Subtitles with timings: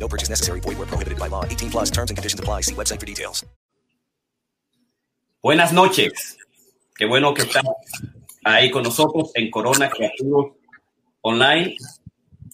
[0.00, 0.60] No purchase necessary.
[0.60, 1.44] Void where prohibited by law.
[1.44, 2.62] 18 plus terms and conditions apply.
[2.62, 3.44] See website for details.
[5.42, 6.36] Buenas noches.
[6.96, 7.64] Qué bueno que están
[8.44, 10.56] ahí con nosotros en Corona Creativos
[11.22, 11.76] Online.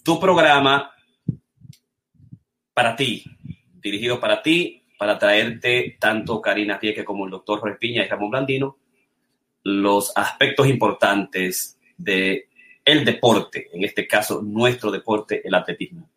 [0.04, 0.92] Tu programa
[2.72, 3.24] para ti,
[3.80, 8.30] dirigido para ti, para traerte tanto Karina Rieke como el doctor Jorge Piña y Ramón
[8.30, 8.78] Blandino
[9.66, 12.48] los aspectos importantes de
[12.84, 16.08] el deporte, en este caso nuestro deporte, el atletismo.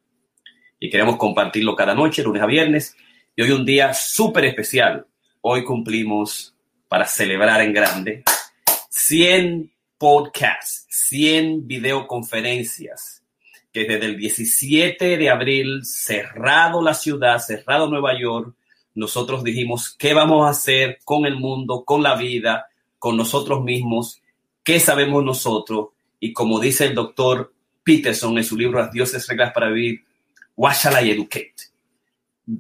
[0.79, 2.95] Y queremos compartirlo cada noche, lunes a viernes.
[3.35, 5.05] Y hoy un día súper especial.
[5.41, 6.55] Hoy cumplimos,
[6.87, 8.23] para celebrar en grande,
[8.89, 13.23] 100 podcasts, 100 videoconferencias,
[13.71, 18.55] que desde el 17 de abril, cerrado la ciudad, cerrado Nueva York,
[18.95, 24.21] nosotros dijimos, ¿qué vamos a hacer con el mundo, con la vida, con nosotros mismos?
[24.63, 25.89] ¿Qué sabemos nosotros?
[26.19, 27.53] Y como dice el doctor
[27.83, 30.03] Peterson en su libro Las dioses reglas para vivir,
[30.59, 31.53] what shall I educate?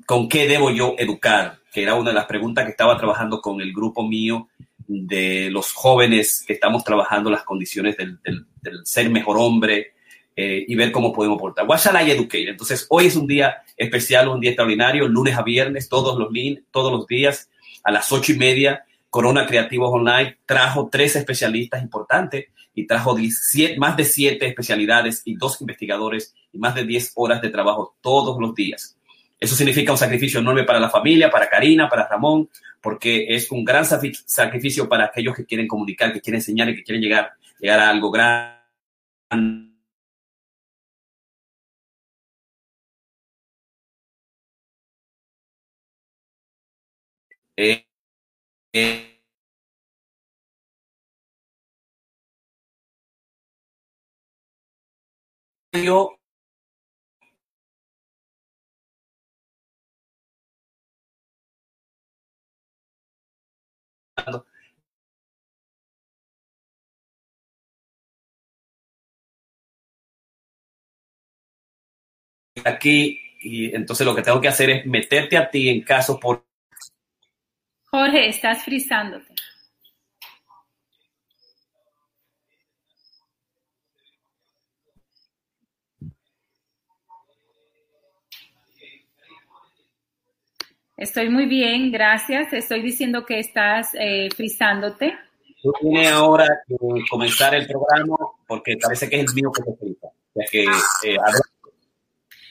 [0.05, 1.59] ¿Con qué debo yo educar?
[1.71, 4.47] Que era una de las preguntas que estaba trabajando con el grupo mío
[4.87, 8.17] de los jóvenes que estamos trabajando las condiciones del,
[8.85, 9.95] ser mejor hombre
[10.33, 11.67] eh, y ver cómo podemos aportar.
[11.67, 12.49] What shall I educate?
[12.49, 16.29] Entonces, hoy es un día especial, un día extraordinario, lunes a viernes, todos los,
[16.71, 17.49] todos los días,
[17.83, 22.45] a las ocho y media, Corona Creativos Online trajo tres especialistas importantes
[22.79, 23.17] y trajo
[23.77, 28.39] más de siete especialidades y dos investigadores y más de diez horas de trabajo todos
[28.39, 28.97] los días.
[29.37, 32.49] Eso significa un sacrificio enorme para la familia, para Karina, para Ramón,
[32.81, 36.83] porque es un gran sacrificio para aquellos que quieren comunicar, que quieren enseñar y que
[36.83, 38.59] quieren llegar, llegar a algo grande.
[47.57, 47.85] Eh,
[48.73, 49.08] eh,
[55.83, 56.19] yo
[72.65, 76.43] aquí y entonces lo que tengo que hacer es meterte a ti en caso por
[77.91, 79.28] Jorge, estás frizándote.
[90.99, 92.51] Estoy muy bien, gracias.
[92.51, 95.15] Estoy diciendo que estás eh, frizándote.
[95.63, 96.75] Tú tienes ahora que
[97.09, 100.07] comenzar el programa porque parece que es el mío que te frisa.
[100.07, 101.17] O sea que, eh,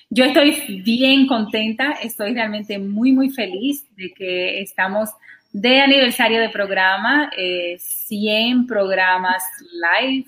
[0.08, 5.10] yo estoy bien contenta, estoy realmente muy, muy feliz de que estamos
[5.52, 9.42] de aniversario de programa, eh, 100 programas
[9.72, 10.24] live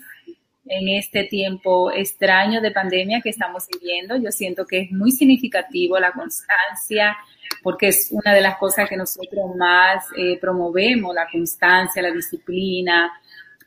[0.65, 4.15] en este tiempo extraño de pandemia que estamos viviendo.
[4.17, 7.17] Yo siento que es muy significativo la constancia,
[7.63, 13.11] porque es una de las cosas que nosotros más eh, promovemos, la constancia, la disciplina,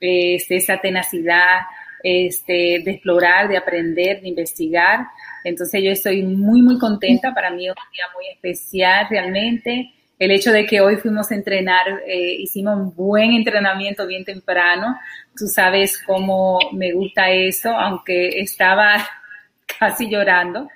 [0.00, 1.60] este, esa tenacidad
[2.02, 5.06] este, de explorar, de aprender, de investigar.
[5.42, 7.34] Entonces yo estoy muy, muy contenta.
[7.34, 9.93] Para mí es un día muy especial realmente.
[10.18, 14.96] El hecho de que hoy fuimos a entrenar, eh, hicimos un buen entrenamiento bien temprano.
[15.36, 19.04] Tú sabes cómo me gusta eso, aunque estaba
[19.78, 20.68] casi llorando,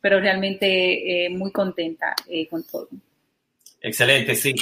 [0.00, 2.88] pero realmente eh, muy contenta eh, con todo.
[3.80, 4.54] Excelente, sí.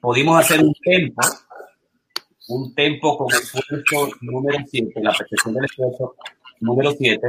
[0.00, 1.20] Pudimos hacer un tempo,
[2.48, 6.14] un tempo con esfuerzo número 7, la percepción del esfuerzo
[6.60, 7.20] número 7,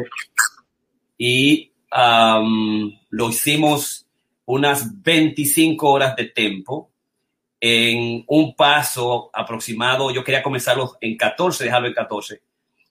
[1.17, 1.71] y
[3.09, 4.07] lo hicimos
[4.45, 6.91] unas 25 horas de tiempo
[7.59, 10.11] en un paso aproximado.
[10.11, 12.41] Yo quería comenzarlo en 14, dejarlo en 14,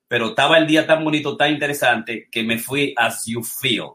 [0.08, 3.90] pero estaba el día tan bonito, tan interesante, que me fui as you feel,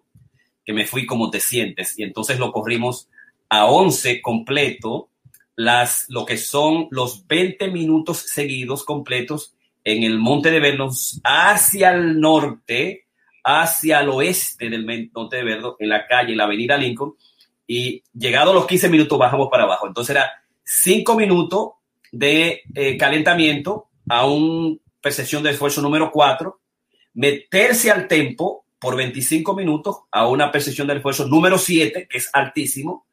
[0.65, 3.09] que me fui como te sientes, y entonces lo corrimos
[3.49, 5.09] a 11 completo,
[5.55, 9.53] las, lo que son los 20 minutos seguidos completos
[9.83, 13.05] en el Monte de Vernos hacia el norte,
[13.43, 17.15] hacia el oeste del Monte de Verdo, en la calle, en la avenida Lincoln,
[17.67, 19.87] y llegado a los 15 minutos bajamos para abajo.
[19.87, 20.31] Entonces era
[20.63, 21.69] 5 minutos
[22.11, 26.59] de eh, calentamiento a una percepción de esfuerzo número 4,
[27.13, 32.29] meterse al tempo por 25 minutos a una percepción del esfuerzo número 7, que es
[32.33, 33.07] altísimo,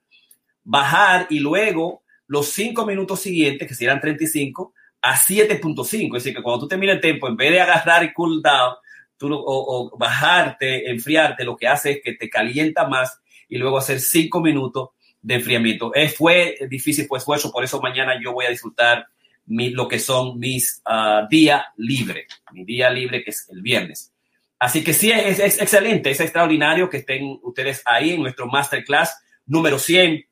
[0.65, 6.17] bajar y luego los 5 minutos siguientes, que serían 35, a 7.5.
[6.17, 8.75] Es decir, que cuando tú terminas el tiempo, en vez de agarrar y cool down,
[9.19, 14.01] tú, o, bajarte, enfriarte, lo que hace es que te calienta más y luego hacer
[14.01, 15.95] 5 minutos de enfriamiento.
[15.95, 19.07] Eh, fue difícil, fue esfuerzo, por eso mañana yo voy a disfrutar
[19.47, 24.13] mi, lo que son mis uh, día libre, mi día libre que es el viernes.
[24.59, 29.17] Así que sí, es, es, excelente, es extraordinario que estén ustedes ahí en nuestro masterclass
[29.47, 30.27] número 100,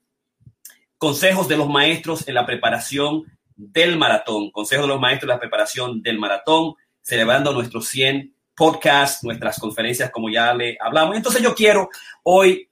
[0.98, 3.24] consejos de los maestros en la preparación
[3.56, 9.22] del maratón, consejos de los maestros en la preparación del maratón, celebrando nuestros 100 podcasts,
[9.22, 11.16] nuestras conferencias, como ya le hablamos.
[11.16, 11.90] Entonces yo quiero
[12.22, 12.68] hoy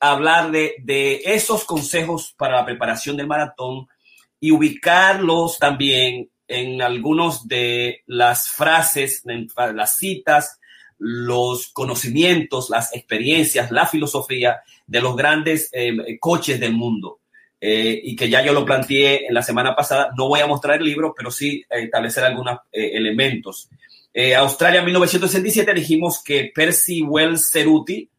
[0.00, 3.86] hablar de, esos consejos para la preparación del maratón
[4.40, 9.22] y ubicarlos también en algunos de las frases,
[9.74, 10.58] las citas,
[10.98, 17.20] los conocimientos, las experiencias, la filosofía de los grandes eh, coches del mundo.
[17.62, 20.12] Eh, y que ya yo lo planteé en la semana pasada.
[20.16, 23.68] No voy a mostrar el libro, pero sí establecer algunos eh, elementos.
[24.12, 28.10] Eh, Australia 1967 dijimos que Percy Wells Ceruti,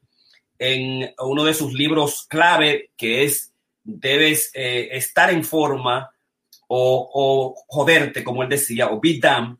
[0.57, 3.51] en uno de sus libros clave, que es
[3.83, 6.11] Debes eh, estar en forma
[6.67, 9.57] o, joderte, como él decía, o be damned,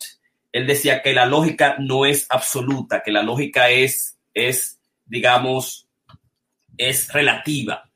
[0.51, 5.87] él decía que la lógica no es absoluta, que la lógica es, es digamos,
[6.77, 7.89] es relativa.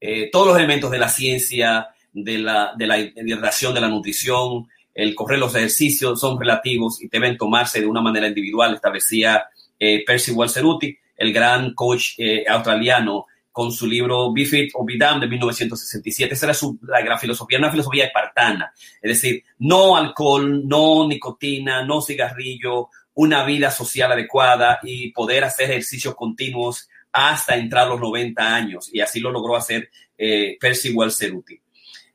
[0.00, 4.68] Eh, todos los elementos de la ciencia, de la, de la hidratación, de la nutrición,
[4.94, 9.44] el correr los ejercicios son relativos y deben tomarse de una manera individual, establecía
[9.78, 14.98] eh, Percy Walseruti, el gran coach eh, australiano, con su libro Be Fit or Be
[14.98, 16.34] Damned de 1967.
[16.34, 18.72] Esa era su, la gran filosofía, una filosofía espartana.
[19.00, 25.70] Es decir, no alcohol, no nicotina, no cigarrillo, una vida social adecuada y poder hacer
[25.70, 28.90] ejercicios continuos hasta entrar los 90 años.
[28.92, 29.88] Y así lo logró hacer
[30.18, 31.60] eh, Percy Walseruti.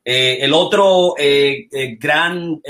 [0.02, 2.60] Eh, el otro eh, eh, gran,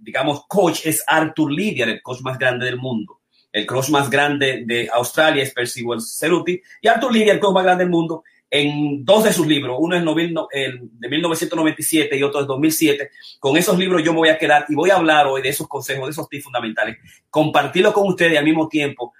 [0.00, 3.20] digamos, coach es Arthur Lydiard, el coach más grande del mundo.
[3.52, 6.60] El coach más grande de Australia es Percy Ceruti.
[6.80, 9.96] Y Arthur Lydiard, el coach más grande del mundo, en dos de sus libros, uno
[9.96, 13.10] es de 1997 y otro es 2007.
[13.38, 15.68] Con esos libros yo me voy a quedar y voy a hablar hoy de esos
[15.68, 16.96] consejos, de esos tips fundamentales,
[17.28, 19.12] compartirlo con ustedes y al mismo tiempo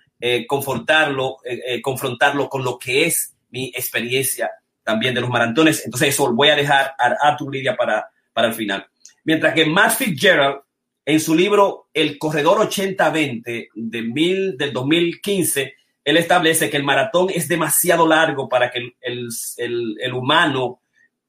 [0.48, 1.38] confortarlo,
[1.82, 4.50] confrontarlo con lo que es mi experiencia
[4.82, 5.84] también de los maratones.
[5.84, 8.86] Entonces, eso voy a dejar a Arthur Lidia para, para el final.
[9.24, 10.60] Mientras que Matt Fitzgerald,
[11.04, 15.74] en su libro El Corredor 80-20 de mil, del 2015,
[16.04, 19.28] él establece que el maratón es demasiado largo para que el, el,
[19.58, 20.80] el, el humano,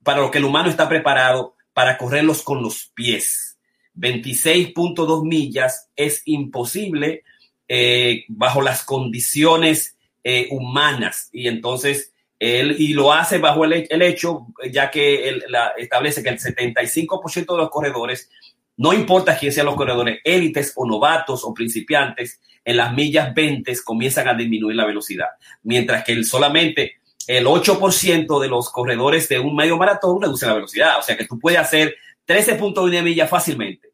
[0.03, 3.57] para lo que el humano está preparado para correrlos con los pies.
[3.95, 7.23] 26.2 millas es imposible
[7.67, 12.10] eh, bajo las condiciones eh, humanas y entonces
[12.41, 17.33] él, y lo hace bajo el, hecho, ya que él la, establece que el 75%
[17.35, 18.31] de los corredores,
[18.77, 23.71] no importa quién sean los corredores, élites o novatos o principiantes, en las millas 20
[23.85, 25.27] comienzan a disminuir la velocidad,
[25.61, 26.95] mientras que solamente
[27.27, 30.97] el 8% de los corredores de un medio maratón reduce la velocidad.
[30.97, 31.95] O sea que tú puedes hacer
[32.25, 33.89] 13.1 millas fácilmente,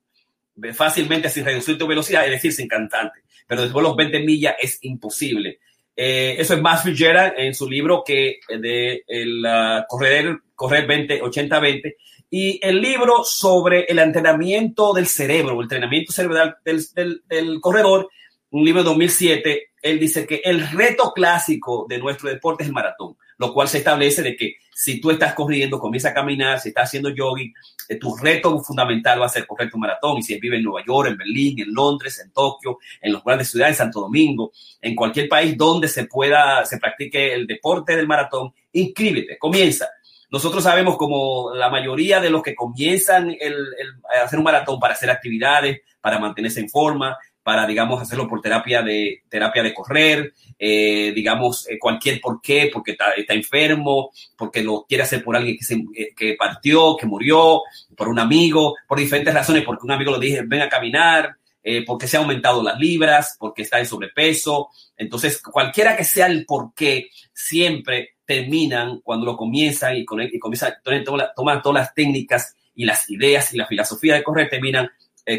[0.73, 3.19] fácilmente sin reducir tu velocidad, es decir, sin cantante.
[3.45, 5.59] Pero después los 20 millas es imposible.
[5.99, 11.23] Eh, eso es Matt Fitzgerald en su libro que de el uh, correr, correr 20,
[11.23, 11.95] 80-20
[12.29, 18.09] y el libro sobre el entrenamiento del cerebro, el entrenamiento cerebral del, del, del, corredor,
[18.51, 22.75] un libro de 2007, él dice que el reto clásico de nuestro deporte es el
[22.75, 26.69] maratón, lo cual se establece de que si tú estás corriendo, comienza a caminar, si
[26.69, 27.51] estás haciendo jogging,
[27.89, 30.19] eh, tu reto fundamental va a ser correr tu maratón.
[30.19, 33.49] Y si vive en Nueva York, en Berlín, en Londres, en Tokio, en las grandes
[33.49, 38.05] ciudades, en Santo Domingo, en cualquier país donde se pueda, se practique el deporte del
[38.05, 39.89] maratón, inscríbete, comienza.
[40.29, 44.93] Nosotros sabemos como la mayoría de los que comienzan el, el, hacer un maratón para
[44.93, 47.17] hacer actividades, para mantenerse en forma,
[47.47, 52.69] para, digamos, hacerlo por terapia de, terapia de correr, eh, digamos, eh, cualquier por qué,
[52.73, 55.57] porque está, enfermo, porque lo quiere hacer por alguien
[55.95, 57.61] eh, que partió, que murió,
[57.95, 61.37] por un amigo, por diferentes razones, porque un amigo le dije, ven a caminar,
[61.85, 64.67] porque se han aumentado las libras, porque está en sobrepeso.
[64.97, 70.37] Entonces, cualquiera que sea el por qué, siempre terminan cuando lo comienzan y, con, y
[70.37, 74.89] comienzan, toman, toman todas las técnicas y las ideas y la filosofía de correr, terminan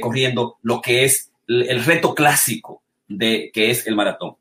[0.00, 4.36] corriendo lo que es el reto clásico de que es el maratón.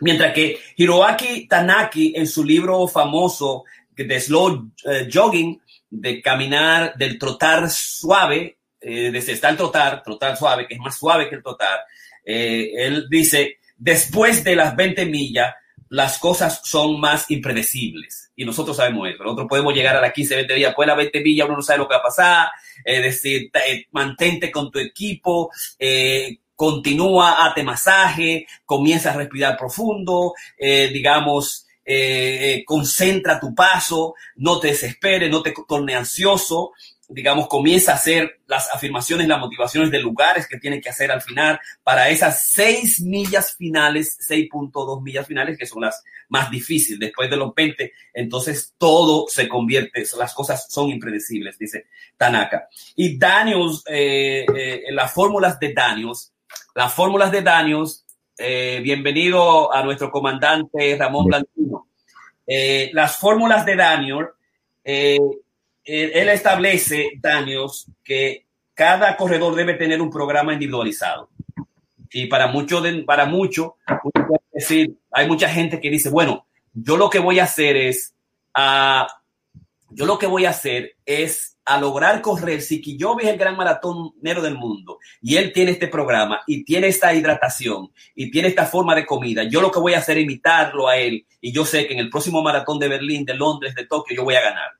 [0.00, 3.64] Mientras que Hiroaki Tanaki en su libro famoso
[3.96, 4.70] de Slow uh,
[5.12, 10.96] Jogging, de caminar, del trotar suave, eh, de estar trotar, trotar suave, que es más
[10.96, 11.80] suave que el trotar,
[12.24, 15.54] eh, él dice, después de las 20 millas,
[15.92, 18.32] las cosas son más impredecibles.
[18.34, 19.22] Y nosotros sabemos eso.
[19.22, 20.70] Nosotros podemos llegar a las 15, 20 días.
[20.70, 22.48] Después de las 20 millas uno no sabe lo que va a pasar.
[22.82, 30.34] Es decir, eh, mantente con tu equipo, eh, continúa, hate masaje, comienza a respirar profundo,
[30.56, 31.66] eh, digamos,
[32.64, 36.72] concentra tu paso, no te desesperes, no te torne ansioso,
[37.12, 41.22] digamos, comienza a hacer las afirmaciones, las motivaciones de lugares que tiene que hacer al
[41.22, 46.98] final para esas seis millas finales, 6.2 millas finales, que son las más difíciles.
[46.98, 52.68] Después de los 20, entonces todo se convierte, las cosas son impredecibles, dice Tanaka.
[52.96, 56.31] Y Daniels, eh, eh, las fórmulas de Daniels,
[56.74, 58.04] las fórmulas de Daniels,
[58.38, 61.88] eh, bienvenido a nuestro comandante Ramón Blandino.
[62.92, 64.26] las fórmulas de Daniel,
[64.84, 71.30] él establece, Daniels, que cada corredor debe tener un programa individualizado.
[72.10, 73.76] Y para mucho, para mucho,
[74.52, 78.14] decir, hay mucha gente que dice, bueno, yo lo que voy a hacer es,
[78.54, 79.06] a,
[79.94, 83.56] yo lo que voy a hacer es a lograr correr, si yo vi el gran
[83.56, 88.66] maratonero del mundo y él tiene este programa y tiene esta hidratación y tiene esta
[88.66, 91.64] forma de comida, yo lo que voy a hacer es imitarlo a él y yo
[91.64, 94.40] sé que en el próximo maratón de Berlín, de Londres, de Tokio, yo voy a
[94.40, 94.70] ganar.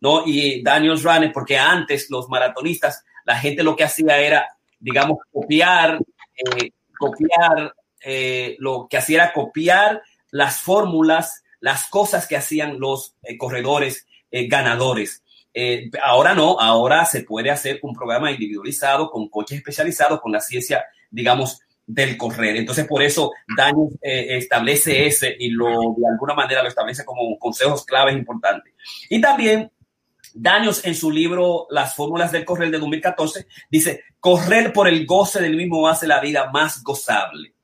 [0.00, 0.22] ¿no?
[0.26, 4.46] Y Daniels Runner, porque antes los maratonistas, la gente lo que hacía era,
[4.78, 5.98] digamos, copiar,
[6.36, 13.16] eh, copiar, eh, lo que hacía era copiar las fórmulas, las cosas que hacían los
[13.22, 14.06] eh, corredores
[14.48, 15.22] ganadores.
[16.04, 20.84] ahora no, ahora se puede hacer un programa individualizado con coches especializados, con la ciencia,
[21.10, 22.56] digamos, del correr.
[22.56, 27.84] Entonces, por eso Daniels establece ese y lo de alguna manera lo establece como consejos
[27.84, 28.74] claves importantes.
[29.08, 29.70] Y también
[30.34, 35.40] Daniels en su libro Las fórmulas del correr de 2014 dice, correr por el goce
[35.40, 37.54] del mismo hace la vida más gozable.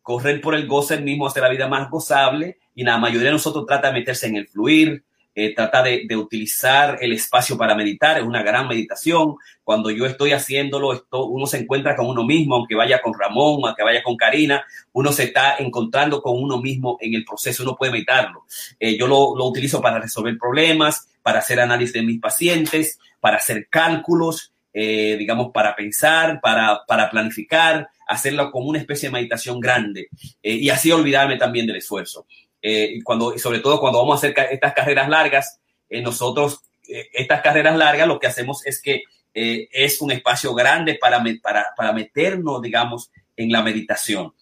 [0.00, 3.32] Correr por el goce del mismo hace la vida más gozable y la mayoría de
[3.32, 5.04] nosotros trata de meterse en el fluir,
[5.36, 9.34] eh, trata de, utilizar el espacio para meditar, es una gran meditación.
[9.64, 13.60] Cuando yo estoy haciéndolo, esto, uno se encuentra con uno mismo, aunque vaya con Ramón,
[13.64, 17.74] aunque vaya con Karina, uno se está encontrando con uno mismo en el proceso, uno
[17.76, 18.44] puede meditarlo.
[18.78, 23.38] Eh, yo lo, lo utilizo para resolver problemas, para hacer análisis de mis pacientes, para
[23.38, 29.58] hacer cálculos, eh, digamos, para pensar, para, para planificar, hacerlo como una especie de meditación
[29.58, 30.08] grande
[30.42, 32.26] y así olvidarme también del esfuerzo
[32.66, 37.42] eh, cuando, sobre todo cuando vamos a hacer estas carreras largas, eh, nosotros, eh, estas
[37.42, 39.02] carreras largas, lo que hacemos es que
[39.34, 44.32] eh, es un espacio grande para, para, para, meternos, digamos, en la meditación.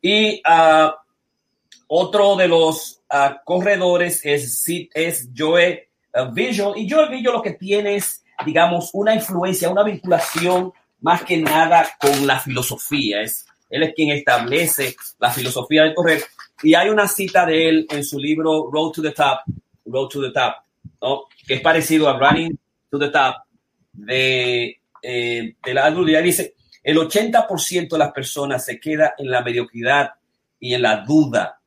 [0.00, 0.92] Y uh,
[1.88, 5.88] otro de los uh, corredores es, es Joe
[6.32, 6.74] Visual.
[6.76, 11.90] Y Joe Visual lo que tiene es, digamos, una influencia, una vinculación más que nada
[11.98, 13.22] con la filosofía.
[13.22, 16.22] Es, él es quien establece la filosofía del correr.
[16.62, 19.40] Y hay una cita de él en su libro Road to the Top,
[19.86, 20.54] Road to the Top,
[21.00, 21.24] ¿no?
[21.46, 22.56] que es parecido a Running
[22.90, 23.34] to the Top
[23.92, 26.22] de, eh, de la adultez.
[26.22, 30.12] Dice, el 80% de las personas se queda en la mediocridad
[30.60, 31.60] y en la duda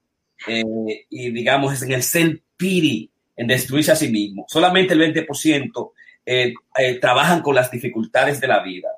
[0.47, 4.45] eh, y digamos en el self-pity, en destruirse a sí mismo.
[4.47, 5.91] Solamente el 20%
[6.25, 8.89] eh, eh, trabajan con las dificultades de la vida.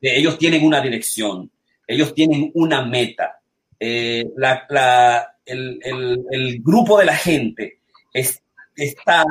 [0.00, 1.50] ellos tienen una dirección,
[1.92, 3.42] ellos tienen una meta
[3.84, 7.80] eh, la, el, grupo de la gente
[8.12, 9.24] está,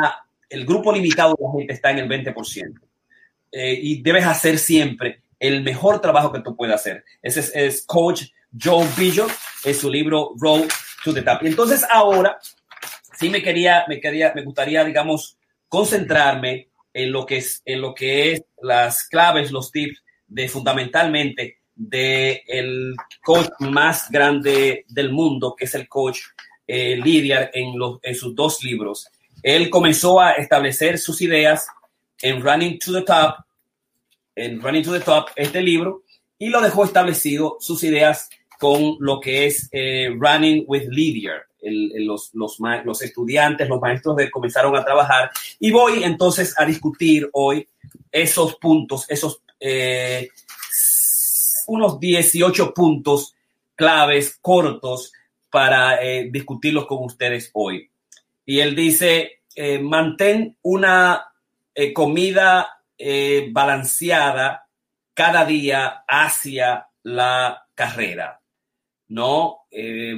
[0.50, 2.82] el grupo limitado de la gente está en el 20%.
[3.54, 7.06] Eh, y debes hacer siempre el mejor trabajo que tú puedas hacer.
[7.22, 8.24] Ese es, Coach
[8.62, 9.28] Joe Billo
[9.64, 10.68] en su libro Road
[11.06, 11.44] to the Top.
[11.44, 12.38] Entonces ahora
[13.18, 15.38] sí me quería, me quería, me gustaría, digamos,
[15.70, 21.61] concentrarme en lo que es, en lo que es las claves, los tips de fundamentalmente
[21.90, 26.20] del el coach más grande del mundo, que es el coach
[26.68, 27.74] eh, Lidiar en,
[28.04, 29.08] en sus dos libros.
[29.42, 31.68] Él comenzó a establecer sus ideas
[32.22, 33.36] en Running to the Top,
[34.36, 36.04] en Running to the Top, este libro,
[36.38, 41.48] y lo dejó establecido sus ideas con lo que es eh, Running with Lidiar.
[41.62, 47.28] los, los, los, estudiantes, los maestros de comenzaron a trabajar y voy entonces a discutir
[47.34, 47.68] hoy
[48.12, 50.30] esos puntos, esos eh,
[51.72, 53.34] unos 18 puntos
[53.76, 55.14] claves cortos
[55.50, 57.90] para eh, discutirlos con ustedes hoy.
[58.46, 61.26] Y él dice, eh, mantén una
[61.74, 62.78] eh, comida
[63.52, 64.68] balanceada
[65.16, 68.40] cada día hacia la carrera.
[69.08, 69.62] ¿no?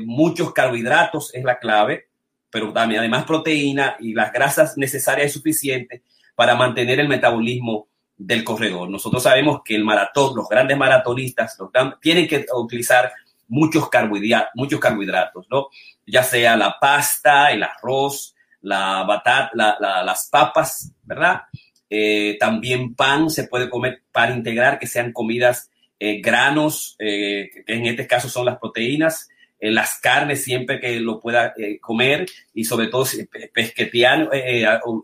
[0.06, 2.10] muchos carbohidratos es la clave,
[2.50, 6.02] pero también además proteína y las grasas necesarias y suficientes
[6.36, 7.88] para mantener el metabolismo
[8.25, 8.89] del corredor.
[8.89, 11.58] Nosotros sabemos que el maratón, los grandes maratonistas
[12.01, 13.12] tienen que utilizar
[13.48, 15.68] muchos carbohidratos, muchos carbohidratos, ¿no?
[16.06, 21.44] Ya sea la pasta, el arroz, la batata, las papas, ¿verdad?
[21.89, 27.74] Eh, también pan, se puede comer para integrar, que sean comidas eh, granos, eh, que
[27.74, 29.30] en este caso son las proteínas,
[29.72, 33.05] las carnes siempre que lo pueda comer y sobre todo
[33.53, 34.29] pesquetear,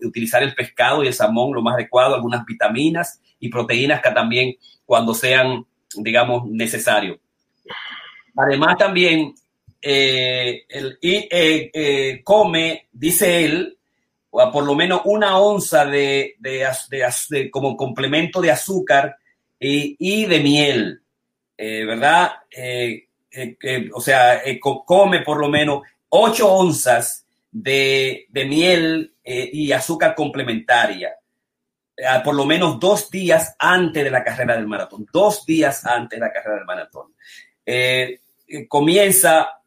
[0.01, 4.55] utilizar el pescado y el salmón lo más adecuado, algunas vitaminas y proteínas que también
[4.85, 7.19] cuando sean, digamos, necesarios.
[8.35, 9.33] Además también
[9.81, 10.67] el,
[12.23, 13.77] come, dice él,
[14.31, 19.17] o por lo menos una onza de, de, como complemento de azúcar
[19.59, 21.01] y, de miel,
[21.57, 22.31] eh, ¿verdad?
[22.55, 31.15] Eh, eh, o sea, come por lo menos ocho onzas de, miel y azúcar complementaria,
[32.23, 36.25] por lo menos dos días antes de la carrera del maratón, dos días antes de
[36.25, 37.13] la carrera del maratón.
[38.67, 39.59] comienza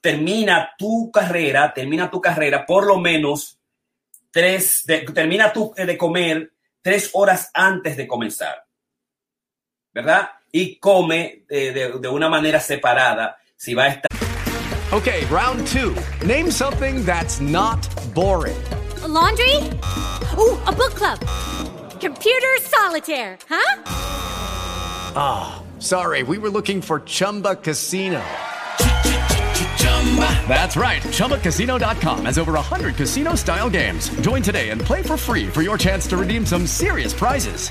[0.00, 3.58] termina tu carrera, termina tu carrera por lo menos
[4.30, 4.84] tres,
[5.14, 8.64] termina tu, de comer tres horas antes de comenzar,
[9.92, 10.30] ¿verdad?
[10.52, 14.10] Y come de, de una manera separada si va a estar.
[14.92, 15.96] Okay, round two.
[16.26, 17.80] Name something that's not
[18.14, 18.62] boring.
[19.02, 19.56] A laundry?
[20.36, 21.18] Ooh, a book club.
[21.98, 23.82] Computer solitaire, huh?
[25.16, 28.22] Ah, oh, sorry, we were looking for Chumba Casino.
[30.46, 31.00] That's right.
[31.02, 34.10] ChumbaCasino.com has over 100 casino style games.
[34.20, 37.70] Join today and play for free for your chance to redeem some serious prizes.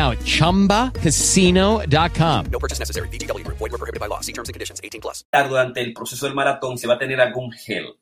[0.09, 2.45] at ChumbaCasino.com.
[2.51, 3.07] No purchase necessary.
[3.07, 4.19] Void were prohibited by law.
[4.19, 4.81] See terms and conditions.
[4.83, 5.23] 18 plus.
[5.31, 7.95] Durante el proceso del maratón se va a tener algún gel.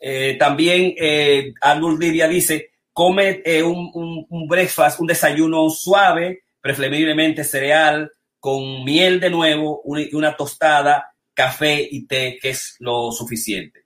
[0.00, 6.42] Eh, también eh, Arnold Lidia dice, come eh, un, un, un breakfast, un desayuno suave,
[6.60, 13.10] preferiblemente cereal, con miel de nuevo, una, una tostada, café y té, que es lo
[13.10, 13.84] suficiente.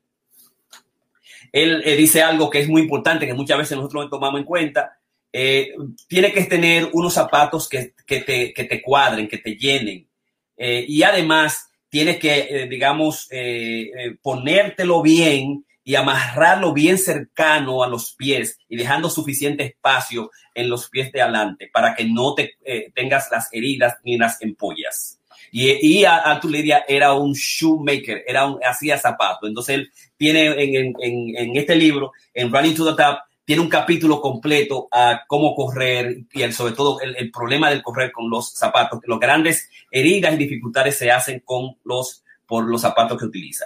[1.53, 4.47] Él eh, dice algo que es muy importante, que muchas veces nosotros no tomamos en
[4.47, 4.98] cuenta.
[5.33, 5.73] Eh,
[6.07, 10.09] tiene que tener unos zapatos que, te, que te, cuadren, que te llenen.
[10.57, 17.89] Eh, y además tienes que, eh, digamos, eh, ponértelo bien y amarrarlo bien cercano a
[17.89, 22.57] los pies y dejando suficiente espacio en los pies de adelante para que no te
[22.95, 25.19] tengas las heridas ni las empollas.
[25.51, 29.49] Y, y Arthur Lidia era un shoemaker, era un, hacía zapatos.
[29.49, 33.71] Entonces él tiene en, en, en, este libro, en Running to the Top, tiene un
[33.71, 39.01] capítulo completo a cómo correr y sobre todo el, problema del correr con los zapatos.
[39.05, 43.65] Los grandes heridas y dificultades se hacen con los, por los zapatos que utiliza.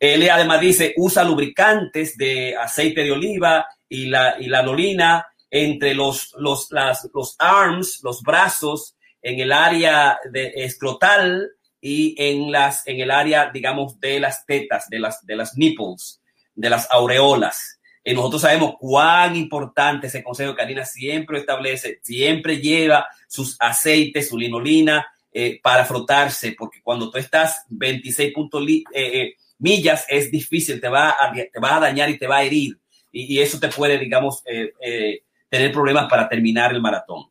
[0.00, 5.92] Él además dice, usa lubricantes de aceite de oliva y la, y la lolina entre
[5.92, 11.50] los, los, las, los arms, los brazos en el área de escrotal
[11.82, 16.22] y en, las, en el área, digamos, de las tetas, de las, de las nipples,
[16.54, 17.77] de las aureolas.
[18.08, 24.28] Y nosotros sabemos cuán importante ese consejo que Karina siempre establece, siempre lleva sus aceites,
[24.28, 30.30] su linolina eh, para frotarse, porque cuando tú estás 26 puntos eh, eh, millas es
[30.30, 32.78] difícil, te va, a, te va a dañar y te va a herir.
[33.12, 37.26] Y, eso te puede, digamos, eh, eh, tener problemas para terminar el maratón.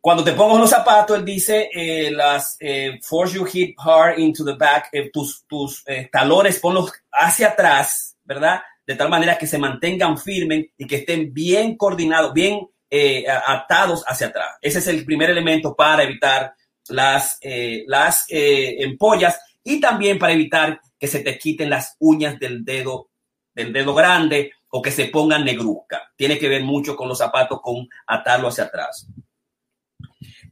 [0.00, 4.44] Cuando te pongo los zapatos, él dice, eh, las eh, force your hip hard into
[4.44, 8.62] the back, eh, tus, tus eh, talones ponlos hacia atrás, ¿verdad?
[8.90, 14.02] De tal manera que se mantengan firmes y que estén bien coordinados, bien eh, atados
[14.04, 14.56] hacia atrás.
[14.60, 16.54] Ese es el primer elemento para evitar
[16.88, 22.64] las, eh, las empollas y también para evitar que se te quiten las uñas del
[22.64, 23.10] dedo,
[23.54, 26.10] del dedo grande o que se pongan negruzca.
[26.16, 29.06] Tiene que ver mucho con los zapatos, con atarlo hacia atrás.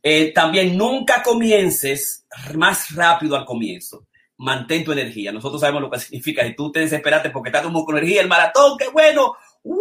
[0.01, 2.25] Eh, también nunca comiences
[2.55, 4.07] más rápido al comienzo.
[4.39, 5.33] Mantén tu energía.
[5.33, 6.45] Nosotros sabemos lo que significa.
[6.45, 9.77] Si tú te desesperaste porque estás con energía, el maratón, qué bueno, ¡wow!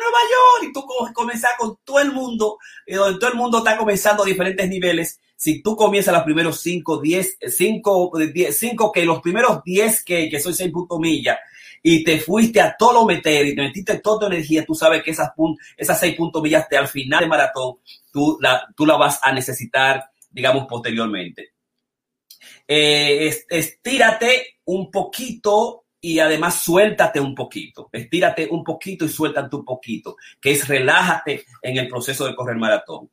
[0.00, 0.70] Nueva York.
[0.70, 4.26] Y tú comenzas con todo el mundo, y donde todo el mundo está comenzando a
[4.26, 5.20] diferentes niveles.
[5.36, 8.12] Si tú comienzas los primeros 5, 10, 5,
[8.50, 11.38] 5, que los primeros 10 que, que soy 6 puntos millas,
[11.82, 15.02] y te fuiste a todo lo meter y te metiste toda tu energía, tú sabes
[15.02, 15.30] que esas,
[15.76, 17.78] esas seis puntos millaste al final de maratón,
[18.12, 21.54] tú la, tú la vas a necesitar, digamos, posteriormente.
[22.74, 27.90] Eh, estírate un poquito y además suéltate un poquito.
[27.92, 32.56] Estírate un poquito y suéltate un poquito, que es relájate en el proceso de correr
[32.56, 33.10] maratón.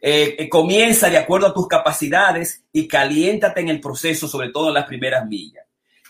[0.00, 4.68] Eh, eh, comienza de acuerdo a tus capacidades y caliéntate en el proceso, sobre todo
[4.68, 5.66] en las primeras millas.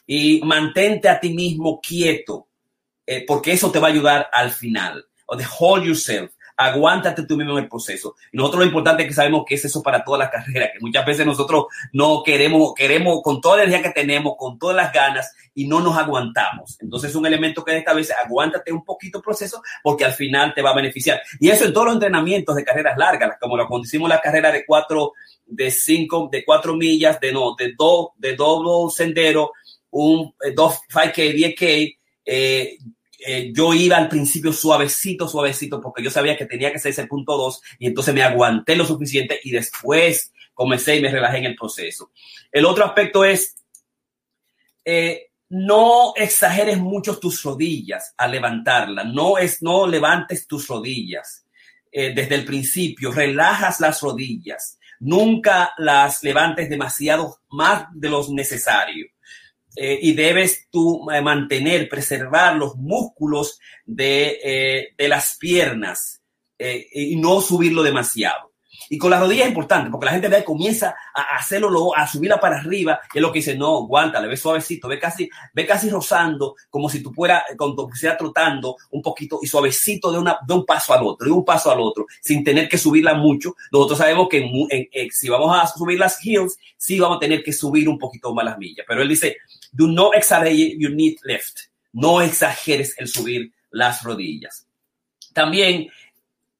[0.06, 2.48] Y mantente a ti mismo quieto,
[3.26, 5.02] porque eso te va a ayudar al final.
[5.24, 8.14] O de hold yourself aguántate tú mismo en el proceso.
[8.32, 11.04] Nosotros lo importante es que sabemos que es eso para todas las carreras, que muchas
[11.04, 15.34] veces nosotros no queremos, queremos con toda la energía que tenemos, con todas las ganas
[15.54, 16.76] y no nos aguantamos.
[16.80, 20.54] Entonces es un elemento que esta vez aguántate un poquito el proceso porque al final
[20.54, 21.20] te va a beneficiar.
[21.40, 24.52] Y eso en todos los entrenamientos de carreras largas, como lo cuando hicimos la carrera
[24.52, 25.12] de cuatro,
[25.46, 29.52] de cinco, de cuatro millas, de no, de dos, de doble sendero,
[29.90, 32.78] un eh, dos 5K, 10K, eh,
[33.26, 37.06] eh, yo iba al principio suavecito, suavecito, porque yo sabía que tenía que ser ese
[37.06, 41.46] punto 2 y entonces me aguanté lo suficiente y después comencé y me relajé en
[41.46, 42.10] el proceso.
[42.52, 43.56] El otro aspecto es,
[44.84, 51.46] eh, no exageres mucho tus rodillas al levantarla, no, es, no levantes tus rodillas
[51.90, 59.06] eh, desde el principio, relajas las rodillas, nunca las levantes demasiado más de lo necesario.
[59.76, 66.20] Eh, y debes tú eh, mantener, preservar los músculos de, eh, de las piernas
[66.56, 68.53] y no subirlo demasiado.
[68.94, 72.06] Y con las rodillas es importante, porque la gente de ahí comienza a hacerlo, a
[72.06, 75.28] subirla para arriba, y es lo que dice, no, aguanta, le ve suavecito, ve casi,
[75.52, 80.18] ve casi rozando, como si tú fueras, cuando estuviera trotando un poquito y suavecito de,
[80.20, 83.14] una, de un paso al otro, de un paso al otro, sin tener que subirla
[83.14, 83.56] mucho.
[83.72, 84.48] Nosotros sabemos que
[85.10, 88.44] si vamos a subir las hills, sí vamos a tener que subir un poquito más
[88.44, 88.86] las millas.
[88.86, 89.38] Pero él dice,
[89.72, 91.62] do not exaggerate your knee lift.
[91.92, 94.68] No exageres el subir las rodillas.
[95.32, 95.88] También,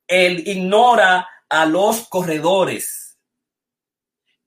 [0.09, 3.19] él ignora a los corredores.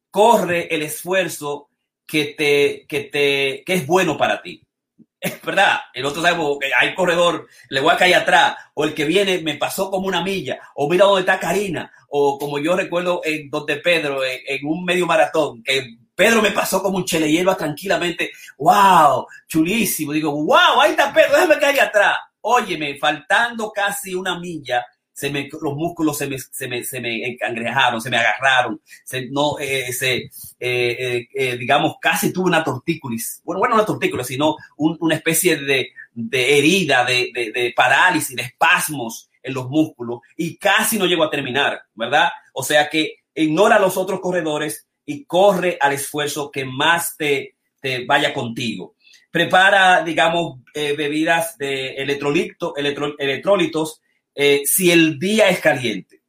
[0.09, 1.69] Corre el esfuerzo
[2.05, 4.61] que te, que te, que es bueno para ti.
[5.19, 8.93] Es verdad, el otro sabemos que hay corredor, le voy a caer atrás, o el
[8.93, 12.75] que viene me pasó como una milla, o mira dónde está Karina, o como yo
[12.75, 17.31] recuerdo en donde Pedro, en, un medio maratón, que Pedro me pasó como un chele
[17.31, 22.17] hierba tranquilamente, wow, chulísimo, digo, wow, ahí está Pedro, déjame caer atrás.
[22.41, 24.85] Óyeme, faltando casi una milla,
[25.17, 29.25] se me, los músculos se me, se me, se me encangrejaron, se me agarraron, se,
[29.31, 33.41] no, eh, se, eh, eh, digamos, casi tuve una tortícolis.
[33.43, 38.35] Bueno, bueno, no una tortícolis, sino un, una especie de, de herida, de, de, parálisis,
[38.35, 42.29] de espasmos en los músculos y casi no llego a terminar, ¿verdad?
[42.53, 48.05] O sea que ignora los otros corredores y corre al esfuerzo que más te, te
[48.05, 48.93] vaya contigo.
[49.31, 54.01] Prepara, digamos, bebidas de electrolito, electro, electrolitos
[54.39, 56.21] eh, si el día es caliente,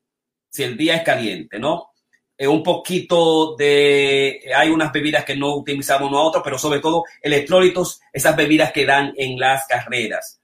[0.48, 1.90] si el día es caliente, ¿no?
[2.38, 8.00] Eh, un poquito de, hay unas bebidas que no utilizamos nosotros, pero sobre todo electrólitos,
[8.10, 10.40] esas bebidas que dan en las carreras.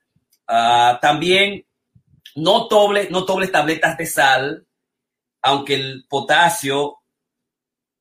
[0.47, 1.65] Uh, también
[2.35, 4.67] no doble, no dobles tabletas de sal,
[5.41, 6.99] aunque el potasio,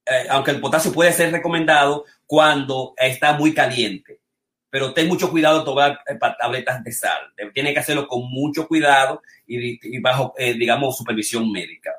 [0.05, 4.24] eh, aunque el potasio puede ser recomendado cuando está muy caliente
[4.75, 7.33] pero ten mucho cuidado tomar eh, tabletas de sal.
[7.53, 11.93] Tiene que hacerlo con mucho cuidado y, bajo, eh, digamos, supervisión médica.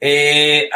[0.00, 0.68] Eh,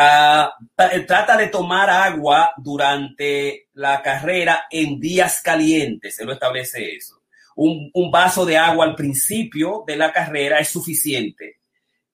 [1.04, 7.20] trata de tomar agua durante la carrera en días calientes, se lo establece eso.
[7.56, 11.58] Un, vaso de agua al principio de la carrera es suficiente.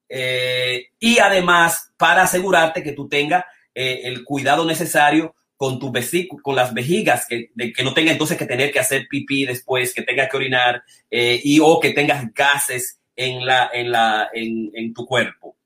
[0.08, 5.92] y además, para asegurarte que tú tengas el cuidado necesario con tu
[6.40, 10.02] con las vejigas, que, que, no tenga entonces que tener que hacer pipí después, que
[10.02, 14.94] tengas que orinar eh, y o que tengas gases en, la, en, la, en, en
[14.94, 15.56] tu cuerpo.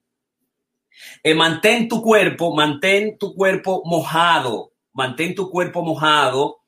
[1.22, 6.60] Eh, mantén tu cuerpo, mantén tu cuerpo mojado, mantén tu cuerpo mojado,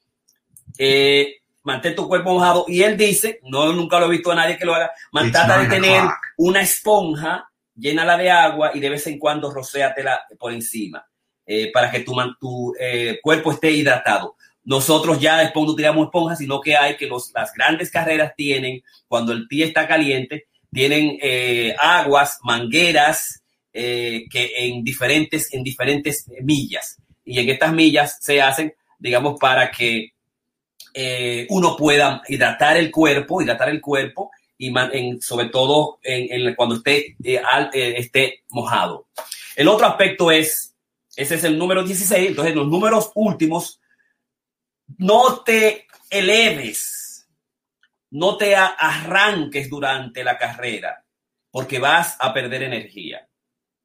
[0.77, 2.67] eh, mantén tu cuerpo mojado.
[2.69, 4.91] Y él dice, no, nunca lo he visto a nadie que lo haga,
[5.33, 6.03] trata de tener
[6.37, 11.07] una esponja, llénala de agua y de vez en cuando rocéatela por encima.
[11.47, 14.35] Eh, para que tu, tu eh, cuerpo esté hidratado.
[14.65, 18.83] Nosotros ya después no utilizamos esponjas, sino que hay que los, las grandes carreras tienen,
[19.07, 26.97] cuando el pie está caliente, tienen eh, aguas, mangueras, que en diferentes, en diferentes millas.
[27.25, 30.13] Y en estas millas se hacen, digamos, para que
[31.49, 34.73] uno pueda hidratar el cuerpo, hidratar el cuerpo y
[35.21, 39.09] sobre todo en, cuando esté mojado.
[39.57, 40.74] El otro aspecto es
[41.17, 42.29] ese es el número 16.
[42.29, 43.81] Entonces, los números últimos,
[44.99, 47.29] no te eleves,
[48.11, 51.05] no te arranques durante la carrera,
[51.51, 53.29] porque vas a perder energía.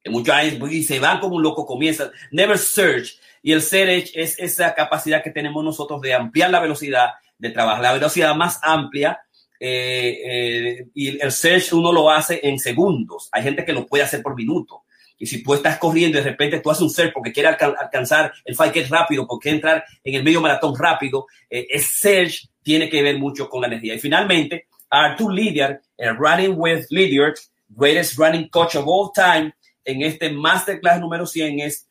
[0.06, 2.10] muchos años y se van como un loco, comienzan.
[2.30, 3.18] Never search.
[3.42, 7.82] Y el search es esa capacidad que tenemos nosotros de ampliar la velocidad, de trabajar
[7.82, 9.20] la velocidad más amplia.
[9.58, 13.28] Eh, eh, y el search uno lo hace en segundos.
[13.32, 14.84] Hay gente que lo puede hacer por minuto.
[15.20, 18.32] Y si tú estás corriendo y de repente tú haces un search porque quieres alcanzar
[18.42, 23.02] el 5K rápido, porque entrar en el medio maratón rápido, eh, el search tiene que
[23.02, 23.94] ver mucho con la energía.
[23.94, 27.34] Y finalmente, Arthur Lydiard, el Running with Lydiard,
[27.68, 29.52] Greatest Running Coach of All Time,
[29.84, 31.86] en este Masterclass número 100 es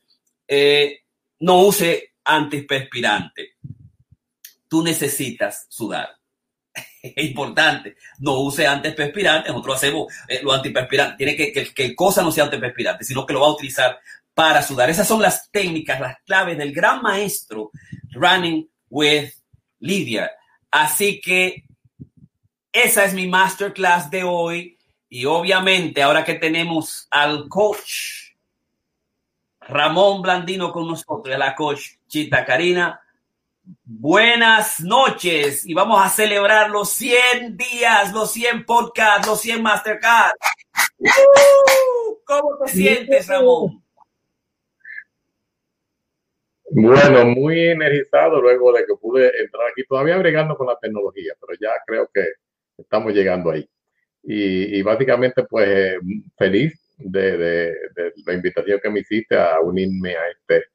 [0.47, 1.01] eh,
[1.39, 3.57] no use antiperspirante.
[4.67, 6.18] Tú necesitas sudar.
[7.01, 7.95] Es importante.
[8.19, 9.49] No use antiperspirante.
[9.49, 11.17] Nosotros hacemos eh, lo antiperspirante.
[11.17, 13.99] Tiene que, que, que el cosa no sea antiperspirante, sino que lo va a utilizar
[14.33, 14.89] para sudar.
[14.89, 17.71] Esas son las técnicas, las claves del gran maestro
[18.11, 19.31] Running with
[19.79, 20.31] Lydia.
[20.71, 21.63] Así que
[22.71, 24.77] esa es mi masterclass de hoy.
[25.09, 28.29] Y obviamente, ahora que tenemos al coach
[29.61, 32.99] Ramón Blandino con nosotros, la coach Chita Karina,
[33.83, 40.33] buenas noches y vamos a celebrar los 100 días, los 100 podcasts, los 100 masterclass.
[42.25, 43.83] ¿Cómo te sientes, Ramón?
[46.71, 51.57] Bueno, muy energizado luego de que pude entrar aquí, todavía bregando con la tecnología, pero
[51.59, 52.23] ya creo que
[52.77, 53.67] estamos llegando ahí.
[54.21, 55.95] Y, básicamente, pues,
[56.37, 57.73] feliz de,
[58.25, 60.65] la invitación que me hiciste a unirme a este,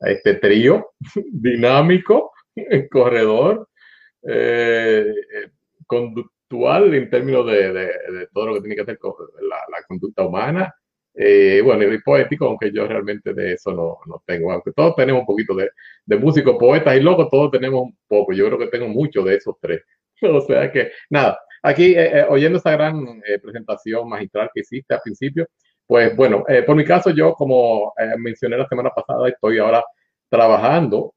[0.00, 0.90] este trío
[1.32, 2.32] dinámico,
[2.90, 3.68] corredor,
[4.22, 5.12] eh,
[5.86, 8.98] conductual en términos de, todo lo que tiene que hacer
[9.42, 10.74] la, conducta humana.
[11.18, 15.20] Eh, bueno, y poético, aunque yo realmente de eso no, no tengo, aunque todos tenemos
[15.20, 15.70] un poquito de,
[16.04, 18.34] de músicos, poetas y locos, todos tenemos un poco.
[18.34, 19.82] Yo creo que tengo mucho de esos tres.
[20.22, 24.94] O sea que, nada, aquí eh, eh, oyendo esta gran eh, presentación magistral que hiciste
[24.94, 25.48] al principio,
[25.86, 29.84] pues bueno, por mi caso yo como mencioné la semana pasada, estoy ahora
[30.28, 31.14] trabajando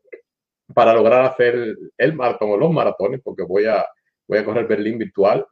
[0.74, 3.86] para lograr hacer el, maratón o los maratones, porque voy a,
[4.28, 5.46] voy a correr Berlín virtual,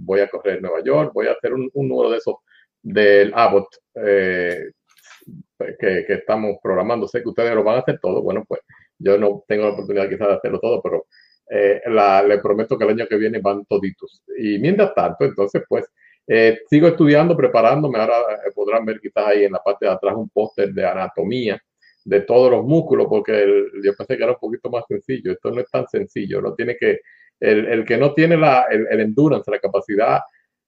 [0.00, 2.36] voy a correr Nueva York, voy a hacer un, número de esos
[2.82, 7.06] del Abbott que, que, estamos programando.
[7.06, 8.22] Sé que ustedes lo van a hacer todo.
[8.22, 8.60] Bueno, pues
[8.98, 11.06] yo no tengo la oportunidad quizás de hacerlo todo, pero
[11.50, 11.80] eh,
[12.26, 14.22] le prometo que el año que viene van toditos.
[14.38, 15.84] Y mientras tanto, entonces, pues,
[16.26, 17.98] eh, sigo estudiando, preparándome.
[17.98, 21.60] Ahora eh, podrán ver quizás ahí en la parte de atrás un póster de anatomía
[22.04, 23.46] de todos los músculos, porque
[23.82, 25.32] yo pensé que era un poquito más sencillo.
[25.32, 26.40] Esto no es tan sencillo.
[26.40, 27.00] No tiene que,
[27.38, 30.20] el, el que no tiene la, el, el, endurance, la capacidad,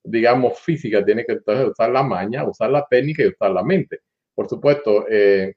[0.02, 4.00] digamos, física, tiene que entonces usar la maña, usar la técnica y usar la mente.
[4.34, 5.54] Por supuesto, eh,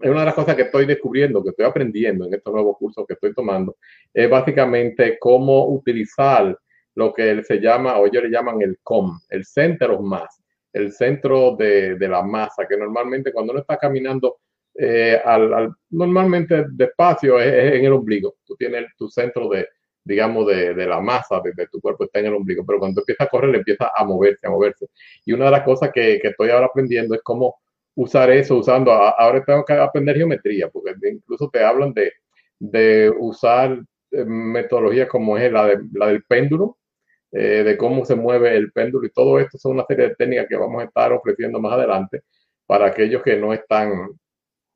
[0.00, 3.04] es una de las cosas que estoy descubriendo, que estoy aprendiendo en estos nuevos cursos
[3.06, 3.76] que estoy tomando,
[4.12, 6.56] es básicamente cómo utilizar
[6.96, 10.92] lo que se llama, o ellos le llaman el COM, el Center of Mass, el
[10.92, 14.38] centro de, de la masa, que normalmente cuando uno está caminando
[14.78, 18.36] eh, al, normalmente despacio es, en el ombligo.
[18.44, 19.68] Tú tienes tu centro de,
[20.04, 23.24] digamos, de, de la masa de, tu cuerpo está en el ombligo, pero cuando empieza
[23.24, 24.86] a correr, empieza a moverse, a moverse.
[25.24, 27.56] Y una de las cosas que, que estoy ahora aprendiendo es cómo
[27.94, 32.12] usar eso usando, ahora tengo que aprender geometría, porque incluso te hablan de,
[32.58, 33.80] de usar
[34.10, 36.76] eh, metodologías como es la, la del péndulo,
[37.32, 40.46] eh, de cómo se mueve el péndulo y todo esto son una serie de técnicas
[40.48, 42.22] que vamos a estar ofreciendo más adelante
[42.66, 44.10] para aquellos que no están,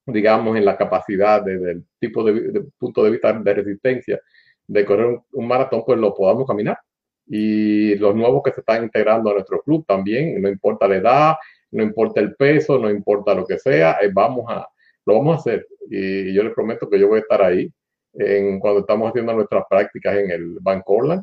[0.06, 4.20] digamos, en la capacidad del tipo de, punto de vista de resistencia
[4.66, 6.78] de correr un, maratón, pues lo podamos caminar.
[7.26, 11.34] Y los nuevos que se están integrando a nuestro club también, no importa la edad,
[11.72, 14.68] no importa el peso, no importa lo que sea, eh, vamos a,
[15.06, 15.66] lo vamos a hacer.
[15.88, 17.72] Y yo les prometo que yo voy a estar ahí
[18.14, 21.22] en, cuando estamos haciendo nuestras prácticas en el Bank Orland.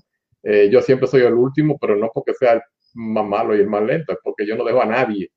[0.50, 2.62] Eh, yo siempre soy el último, pero no porque sea el
[2.94, 5.30] más malo y el más lento, es porque yo no dejo a nadie.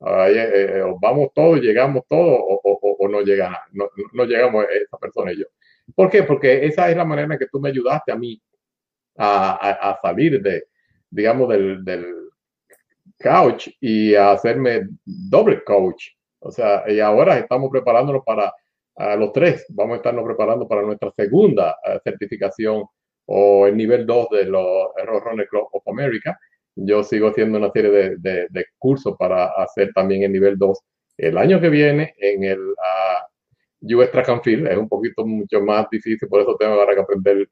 [0.00, 5.44] Eh, vamos todos, llegamos todos o, no, llega, no, no llegamos esa persona y yo.
[5.94, 6.22] ¿Por qué?
[6.22, 8.40] Porque esa es la manera en que tú me ayudaste a mí
[9.18, 10.64] a, a, salir de,
[11.10, 12.06] digamos, del, del
[13.18, 16.06] couch y hacerme doble coach.
[16.38, 18.50] O sea, y ahora estamos preparándonos para
[19.18, 22.84] los tres, vamos a estarnos preparando para nuestra segunda eh, certificación
[23.26, 24.88] o el nivel 2 de los
[25.24, 26.38] Runner Club of America.
[26.76, 30.78] Yo sigo haciendo una serie de, de, cursos para hacer también el nivel 2
[31.18, 34.66] el año que viene en el uh, US Track and Field.
[34.66, 37.48] Es un poquito mucho más difícil, por eso tengo ahora que aprender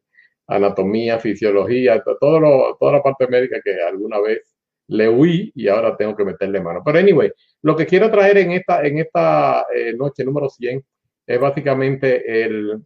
[0.49, 4.57] anatomía, fisiología, todo lo, toda la parte médica que alguna vez
[4.89, 6.83] le huí y ahora tengo que meterle mano.
[6.85, 7.31] Pero anyway,
[7.63, 10.85] lo que quiero traer en esta, en esta eh, noche número 100
[11.27, 12.83] es básicamente el,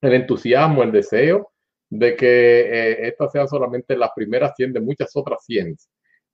[0.00, 1.52] el entusiasmo, el deseo
[1.90, 5.76] de que eh, estas sean solamente las primeras 100 de muchas otras 100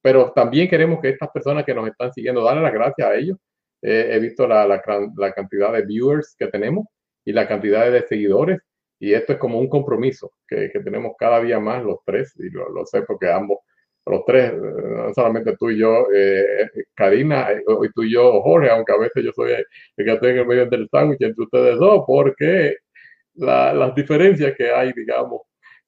[0.04, 3.38] pero también queremos que estas personas que nos están siguiendo, darle las gracias a ellos.
[3.80, 4.82] Eh, he visto la, la,
[5.16, 6.86] la, cantidad de viewers que tenemos
[7.24, 8.58] y la cantidad de seguidores,
[8.98, 12.50] y esto es como un compromiso que, que tenemos cada día más los tres, y
[12.50, 13.60] lo, lo sé porque ambos
[14.04, 18.68] los tres, eh, no solamente tú y yo, eh, Karina, y tú y yo, Jorge,
[18.68, 21.78] aunque a veces yo soy el que estoy en el medio del sándwich entre ustedes
[21.78, 22.76] dos, porque
[23.36, 25.42] las diferencias que hay, digamos,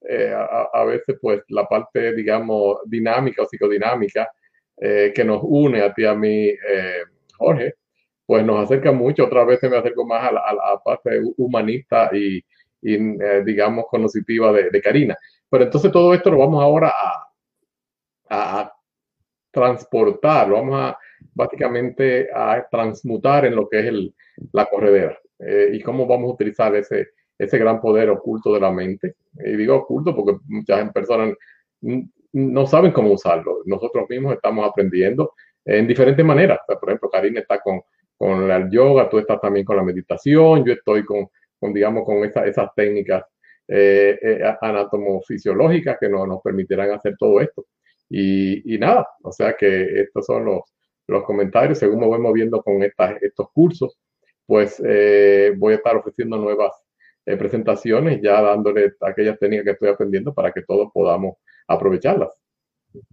[0.08, 0.32] eh,
[0.72, 4.28] a, veces pues la parte, digamos, dinámica o psicodinámica
[4.76, 7.02] eh, que nos une a ti a mí, eh,
[7.36, 7.74] Jorge,
[8.24, 9.24] pues nos acerca mucho.
[9.24, 12.44] Otras veces me acerco más a la, parte humanista y,
[13.44, 15.16] digamos, conocitiva de, Karina.
[15.48, 16.92] Pero entonces todo esto lo vamos ahora
[18.30, 18.72] a,
[19.50, 20.98] transportar, lo vamos a
[21.34, 24.14] básicamente a transmutar en lo que es el,
[24.52, 25.18] la corredera
[25.72, 29.16] y cómo vamos a utilizar ese, ese gran poder oculto de la mente.
[29.44, 31.34] Y digo oculto porque muchas personas
[32.32, 33.62] no saben cómo usarlo.
[33.64, 36.60] Nosotros mismos estamos aprendiendo en diferentes maneras.
[36.66, 37.80] por ejemplo, Karina está con,
[38.16, 41.28] con el yoga, tú estás también con la meditación, yo estoy con,
[41.72, 43.24] digamos, con esas técnicas
[43.68, 47.66] eh, eh, anatomofisiológicas que nos, permitirán hacer todo esto.
[48.08, 50.60] Y, y, nada, o sea que estos son los,
[51.08, 51.78] los comentarios.
[51.78, 53.98] Según me voy moviendo con estas, estos cursos,
[54.46, 56.85] pues eh, voy a estar ofreciendo nuevas
[57.26, 61.34] eh, presentaciones, ya dándole aquellas técnicas que estoy aprendiendo para que todos podamos
[61.66, 62.30] aprovecharlas.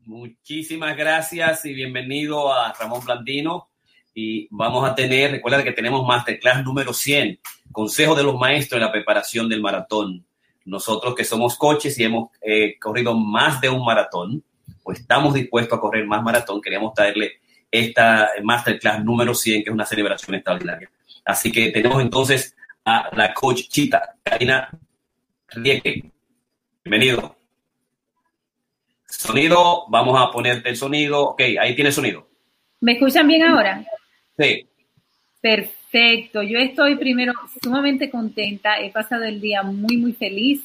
[0.05, 3.69] Muchísimas gracias y bienvenido a Ramón Blandino.
[4.13, 7.39] Y vamos a tener, recuerda que tenemos Masterclass número 100,
[7.71, 10.23] Consejo de los Maestros en la preparación del maratón.
[10.65, 14.43] Nosotros que somos coches y hemos eh, corrido más de un maratón,
[14.83, 16.61] pues estamos dispuestos a correr más maratón.
[16.61, 17.39] Queríamos traerle
[17.71, 20.91] esta Masterclass número 100, que es una celebración extraordinaria.
[21.25, 24.69] Así que tenemos entonces a la coach Chita, Karina
[25.49, 26.03] Rieke.
[26.83, 27.35] Bienvenido.
[29.05, 31.29] Sonido, vamos a ponerte el sonido.
[31.29, 32.27] Ok, ahí tiene sonido.
[32.81, 33.85] ¿Me escuchan bien ahora?
[34.37, 34.65] Sí.
[35.39, 36.41] Perfecto.
[36.41, 38.79] Yo estoy primero sumamente contenta.
[38.79, 40.61] He pasado el día muy, muy feliz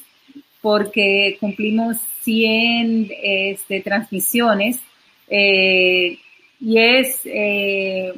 [0.61, 4.79] porque cumplimos 100 este, transmisiones
[5.29, 6.17] eh,
[6.59, 8.13] y es eh,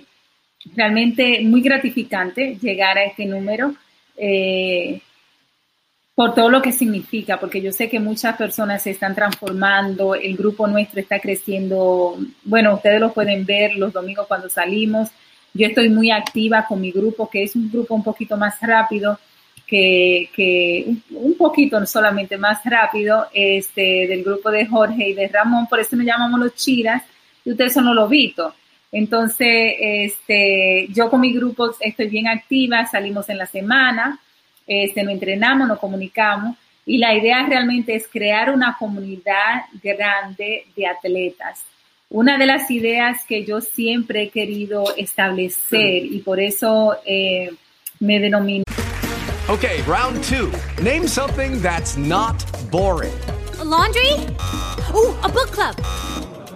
[0.75, 3.75] realmente muy gratificante llegar a este número.
[4.23, 5.01] Eh,
[6.13, 10.37] por todo lo que significa, porque yo sé que muchas personas se están transformando, el
[10.37, 15.09] grupo nuestro está creciendo, bueno, ustedes lo pueden ver los domingos cuando salimos,
[15.55, 19.17] yo estoy muy activa con mi grupo, que es un grupo un poquito más rápido,
[19.65, 25.79] que, un poquito solamente más rápido, este, del grupo de Jorge y de Ramón, por
[25.79, 27.01] eso nos llamamos los chiras,
[27.43, 28.53] y ustedes son los lobitos.
[28.91, 34.19] Entonces, este, yo con mi grupo estoy bien activa, salimos en la semana,
[34.67, 40.87] este, nos entrenamos, nos comunicamos y la idea realmente es crear una comunidad grande de
[40.87, 41.63] atletas.
[42.09, 47.49] Una de las ideas que yo siempre he querido establecer y por eso eh,
[47.99, 48.65] me denomino.
[49.47, 50.51] Okay, round two.
[50.81, 53.13] Name something that's not boring.
[53.71, 54.11] laundry?
[54.93, 55.75] Oh, a book club.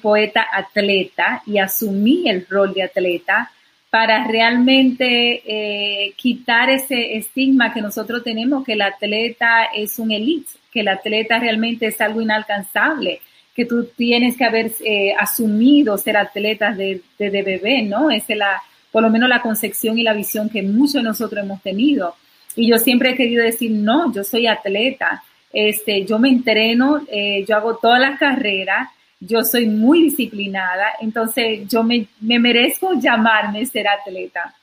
[0.00, 3.50] Poeta atleta y asumí el rol de atleta
[3.90, 10.50] para realmente eh, quitar ese estigma que nosotros tenemos, que el atleta es un elite,
[10.70, 13.20] que el atleta realmente es algo inalcanzable,
[13.54, 18.10] que tú tienes que haber eh, asumido ser atleta de, de, bebé, ¿no?
[18.10, 18.62] Esa es la,
[18.92, 22.16] por lo menos la concepción y la visión que muchos de nosotros hemos tenido.
[22.54, 25.22] Y yo siempre he querido decir, no, yo soy atleta,
[25.52, 28.88] este, yo me entreno, eh, yo hago todas las carreras,
[29.20, 34.54] yo soy muy disciplinada, entonces yo me, merezco llamarme ser atleta.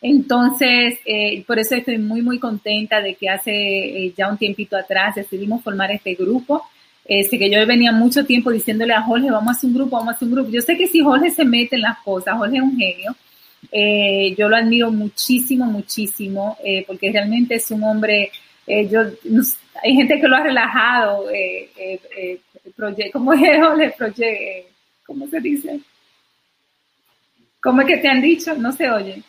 [0.00, 4.76] Entonces, eh, por eso estoy muy, muy contenta de que hace eh, ya un tiempito
[4.76, 6.62] atrás decidimos formar este grupo.
[7.04, 10.12] Este, que yo venía mucho tiempo diciéndole a Jorge, vamos a hacer un grupo, vamos
[10.12, 10.50] a hacer un grupo.
[10.50, 13.16] Yo sé que si Jorge se mete en las cosas, Jorge es un genio,
[13.72, 16.56] Eh, yo lo admiro muchísimo, muchísimo,
[16.86, 18.30] porque realmente es un hombre,
[18.90, 19.00] yo,
[19.82, 21.24] hay gente que lo ha relajado,
[23.12, 24.68] ¿cómo es proyecto?
[25.06, 25.80] ¿Cómo se dice?
[27.60, 28.54] ¿Cómo es que te han dicho?
[28.54, 29.22] No se oye.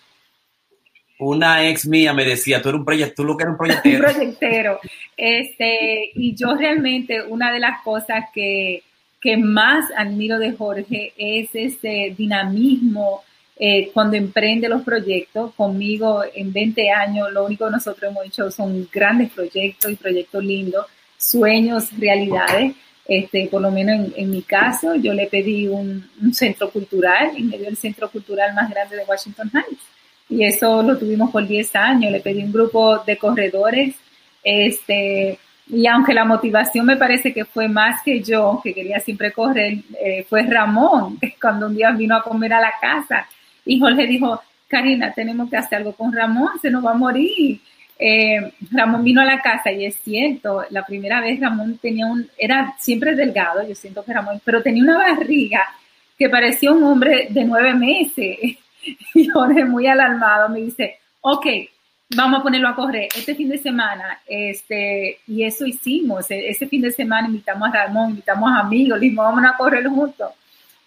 [1.19, 4.07] Una ex mía me decía, tú eres un proyecto, tú lo que eres un proyectero.
[4.07, 4.79] un proyectero.
[5.17, 8.83] Este, y yo realmente, una de las cosas que,
[9.19, 13.23] que más admiro de Jorge es ese dinamismo
[13.57, 15.53] eh, cuando emprende los proyectos.
[15.55, 20.43] Conmigo en 20 años lo único que nosotros hemos hecho son grandes proyectos y proyectos
[20.43, 20.85] lindos,
[21.17, 22.75] sueños, realidades.
[23.09, 27.31] Este, por lo menos en, en mi caso, yo le pedí un, un, centro cultural
[27.35, 29.83] y me dio el centro cultural más grande de Washington Heights.
[30.29, 32.11] Y eso lo tuvimos por 10 años.
[32.11, 33.95] Le pedí un grupo de corredores
[34.43, 35.37] este,
[35.67, 39.79] y aunque la motivación me parece que fue más que yo, que quería siempre correr,
[40.03, 43.27] eh, fue Ramón, cuando un día vino a comer a la casa.
[43.65, 47.59] Y Jorge dijo, Karina, tenemos que hacer algo con Ramón, se nos va a morir.
[48.01, 52.29] Eh, Ramón vino a la casa y es cierto, la primera vez Ramón tenía un,
[52.37, 55.67] era siempre delgado, yo siento que Ramón, pero tenía una barriga
[56.17, 58.37] que parecía un hombre de nueve meses.
[59.13, 61.45] Y Jorge muy alarmado me dice, ok,
[62.15, 66.65] vamos a ponerlo a correr este fin de semana, este, y eso hicimos, e, ese
[66.65, 70.31] fin de semana invitamos a Ramón, invitamos a amigos, dijimos, vamos a correr juntos,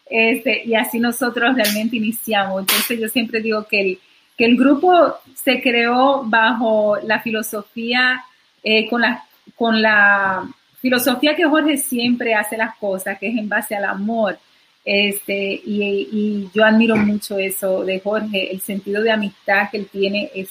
[0.06, 3.98] este, y así nosotros realmente iniciamos, entonces yo siempre digo que el,
[4.36, 8.24] que el grupo se creó bajo la filosofía,
[8.62, 9.24] eh, con, la,
[9.56, 10.48] con la
[10.80, 14.38] filosofía que Jorge siempre hace las cosas, que es en base al amor,
[14.84, 20.30] este, y, yo admiro mucho eso de Jorge, el sentido de amistad que él tiene
[20.34, 20.50] es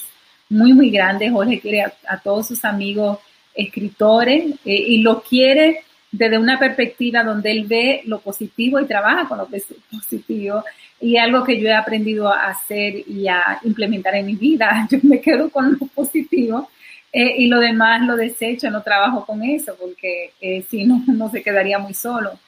[0.50, 1.30] muy, muy grande.
[1.30, 3.20] Jorge quiere a, todos sus amigos
[3.54, 9.28] escritores eh, y lo quiere desde una perspectiva donde él ve lo positivo y trabaja
[9.28, 10.64] con lo positivo.
[11.02, 14.88] Y algo que yo he aprendido a hacer y a implementar en mi vida.
[14.92, 16.70] Yo me quedo con lo positivo
[17.12, 21.30] eh, y lo demás lo desecho, no trabajo con eso porque eh, si no, no
[21.30, 22.40] se quedaría muy solo.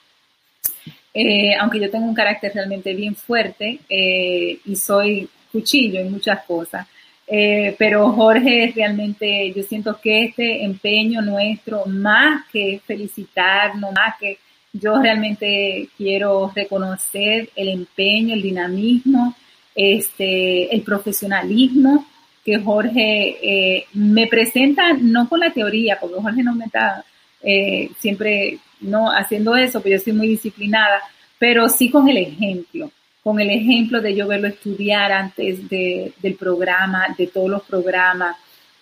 [1.60, 6.88] aunque yo tengo un carácter realmente bien fuerte y soy cuchillo en muchas cosas.
[7.28, 14.40] Eh, pero Jorge, realmente yo siento que este empeño nuestro, más que felicitarnos, más que
[14.74, 19.36] yo realmente quiero reconocer el empeño, el dinamismo,
[19.76, 22.06] este, el profesionalismo
[22.44, 27.06] que Jorge eh, me presenta, no con la teoría, porque Jorge no me está
[27.42, 31.02] eh, siempre no haciendo eso, pero yo soy muy disciplinada,
[31.40, 32.92] pero sí con el ejemplo
[33.24, 38.36] con el ejemplo de yo verlo estudiar antes del programa, de todos los programas.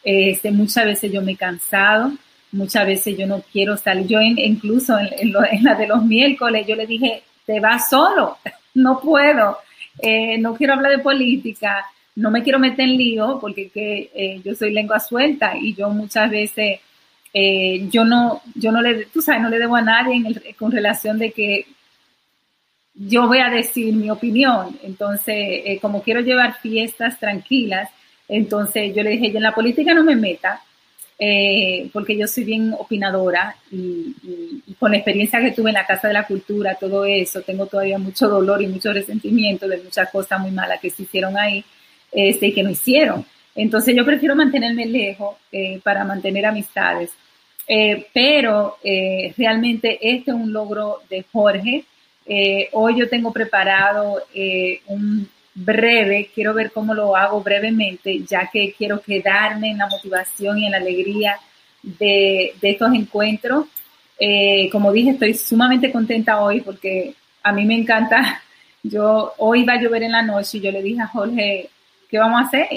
[0.03, 2.11] Este, muchas veces yo me he cansado,
[2.51, 4.07] muchas veces yo no quiero salir.
[4.07, 5.33] Yo incluso en,
[5.63, 8.37] la de los miércoles yo le dije, te vas solo,
[8.75, 9.57] no puedo,
[9.99, 11.85] eh, no quiero hablar de política,
[12.15, 15.89] no me quiero meter en lío porque que, eh, yo soy lengua suelta y yo
[15.89, 16.79] muchas veces
[17.33, 20.21] eh, yo no, yo no le, tú sabes, no le debo a nadie
[20.57, 21.65] con relación de que
[22.93, 24.77] yo voy a decir mi opinión.
[24.83, 27.89] Entonces, como quiero llevar fiestas tranquilas,
[28.27, 30.61] entonces yo le dije, yo en la política no me meta,
[31.23, 34.15] eh, porque yo soy bien opinadora y,
[34.79, 37.99] con la experiencia que tuve en la Casa de la Cultura, todo eso, tengo todavía
[37.99, 41.63] mucho dolor y mucho resentimiento de muchas cosas muy malas que se hicieron ahí
[42.11, 43.23] este, y que no hicieron.
[43.53, 47.11] Entonces yo prefiero mantenerme lejos eh, para mantener amistades.
[48.13, 48.77] pero
[49.37, 51.85] realmente este es un logro de Jorge,
[52.25, 58.49] eh, hoy yo tengo preparado eh, un breve, quiero ver cómo lo hago brevemente, ya
[58.51, 61.37] que quiero quedarme en la motivación y en la alegría
[61.83, 63.65] de, estos encuentros.
[64.19, 68.41] Eh, como dije, estoy sumamente contenta hoy porque a mí me encanta.
[68.83, 71.69] Yo hoy va a llover en la noche y yo le dije a Jorge,
[72.09, 72.67] ¿qué vamos a hacer?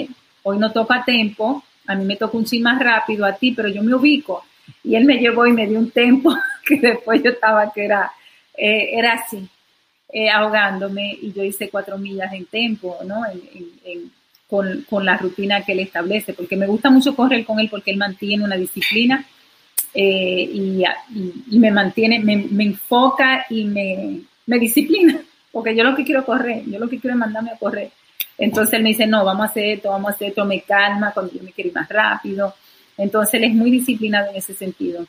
[0.43, 3.69] Hoy no toca tiempo, a mí me toca un chin más rápido a ti, pero
[3.69, 4.45] yo me ubico.
[4.83, 6.31] Y él me llevó y me dio un tempo
[6.63, 8.11] que después yo estaba que era
[8.57, 9.47] eh, era así,
[10.09, 13.23] eh, ahogándome y yo hice cuatro millas en tiempo, ¿no?
[14.47, 17.97] con, la rutina que él establece, porque me gusta mucho correr con él porque él
[17.97, 19.25] mantiene una disciplina
[19.93, 25.19] eh, y, me mantiene, me, enfoca y me, me, disciplina,
[25.51, 27.91] porque yo lo que quiero correr, yo lo que quiero es mandarme a correr.
[28.37, 31.11] Entonces él me dice, no, vamos a hacer esto, vamos a hacer esto, me calma
[31.13, 32.53] cuando yo me quiero ir más rápido.
[32.97, 35.07] Entonces él es muy disciplinado en ese sentido.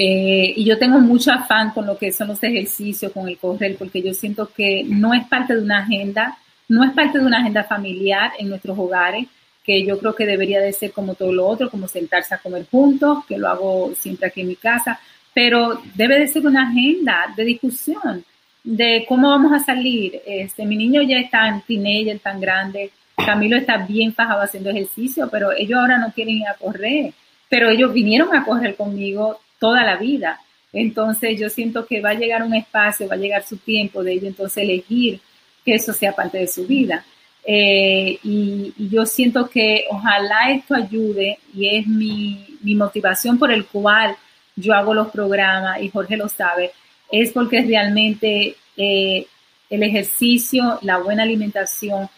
[0.00, 3.74] Eh, y yo tengo mucho afán con lo que son los ejercicios, con el correr,
[3.76, 6.38] porque yo siento que no es parte de una agenda,
[6.68, 9.26] no es parte de una agenda familiar en nuestros hogares,
[9.64, 12.66] que yo creo que debería de ser como todo lo otro, como sentarse a comer
[12.70, 15.00] juntos, que lo hago siempre aquí en mi casa,
[15.34, 18.24] pero debe de ser una agenda de discusión,
[18.62, 20.22] de cómo vamos a salir.
[20.24, 22.92] Este, mi niño ya está en teenager, tan grande.
[23.16, 27.12] Camilo está bien fajado haciendo ejercicio, pero ellos ahora no quieren ir a correr.
[27.48, 30.40] Pero ellos vinieron a correr conmigo toda la vida.
[30.72, 34.12] Entonces yo siento que va a llegar un espacio, va a llegar su tiempo de
[34.12, 35.20] ellos entonces elegir
[35.64, 37.04] que eso sea parte de su vida.
[37.44, 43.64] Eh, y, yo siento que ojalá esto ayude y es mi, mi, motivación por el
[43.64, 44.16] cual
[44.54, 46.72] yo hago los programas y Jorge lo sabe,
[47.10, 49.26] es porque realmente eh,
[49.70, 52.08] el ejercicio, la buena alimentación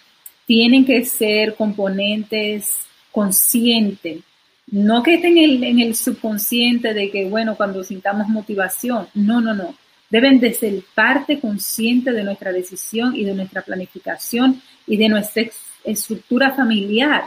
[0.46, 4.22] tienen que ser componentes conscientes
[4.70, 9.40] no que estén en el, en el subconsciente de que, bueno, cuando sintamos motivación, no,
[9.40, 9.74] no, no.
[10.08, 15.44] Deben de ser parte consciente de nuestra decisión y de nuestra planificación y de nuestra
[15.84, 17.24] estructura familiar.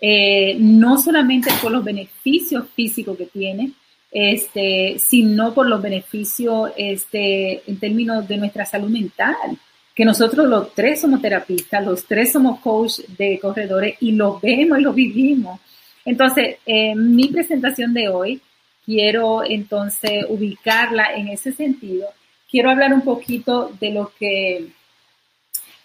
[0.00, 3.72] Eh, no solamente por los beneficios físicos que tiene,
[4.10, 9.58] este, sino por los beneficios este, en términos de nuestra salud mental.
[9.94, 14.78] Que nosotros los tres somos terapistas, los tres somos coach de corredores y lo vemos
[14.78, 15.60] y lo vivimos.
[16.04, 18.40] Entonces, en mi presentación de hoy,
[18.84, 22.08] quiero entonces ubicarla en ese sentido.
[22.50, 24.68] Quiero hablar un poquito de lo que,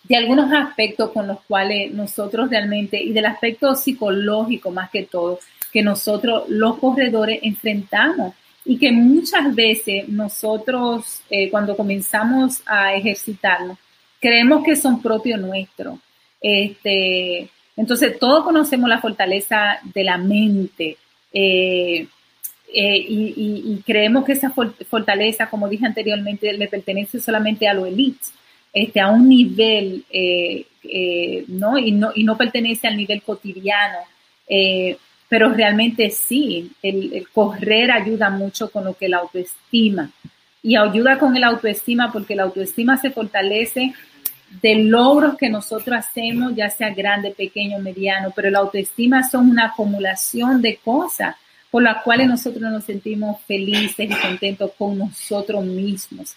[0.03, 5.39] de algunos aspectos con los cuales nosotros realmente, y del aspecto psicológico más que todo,
[5.71, 8.33] que nosotros los corredores enfrentamos
[8.65, 13.77] y que muchas veces nosotros eh, cuando comenzamos a ejercitarnos
[14.19, 15.99] creemos que son propios nuestros.
[16.41, 20.97] Este, entonces, todos conocemos la fortaleza de la mente
[21.31, 22.07] eh,
[22.73, 24.51] eh, y, creemos que esa
[24.89, 28.25] fortaleza, como dije anteriormente, le pertenece solamente a lo elite,
[28.73, 30.65] este, a un nivel, eh,
[31.47, 31.77] ¿no?
[31.77, 32.37] Y, ¿no?
[32.37, 33.99] pertenece al nivel cotidiano.
[35.29, 40.09] pero realmente sí, el, el correr ayuda mucho con lo que la autoestima.
[40.63, 43.93] Y ayuda con el autoestima porque la autoestima se fortalece
[44.49, 49.67] de logros que nosotros hacemos, ya sea grande, pequeño, mediano, pero la autoestima son una
[49.67, 51.35] acumulación de cosas
[51.69, 56.35] por las cuales nosotros nos sentimos felices y contentos con nosotros mismos.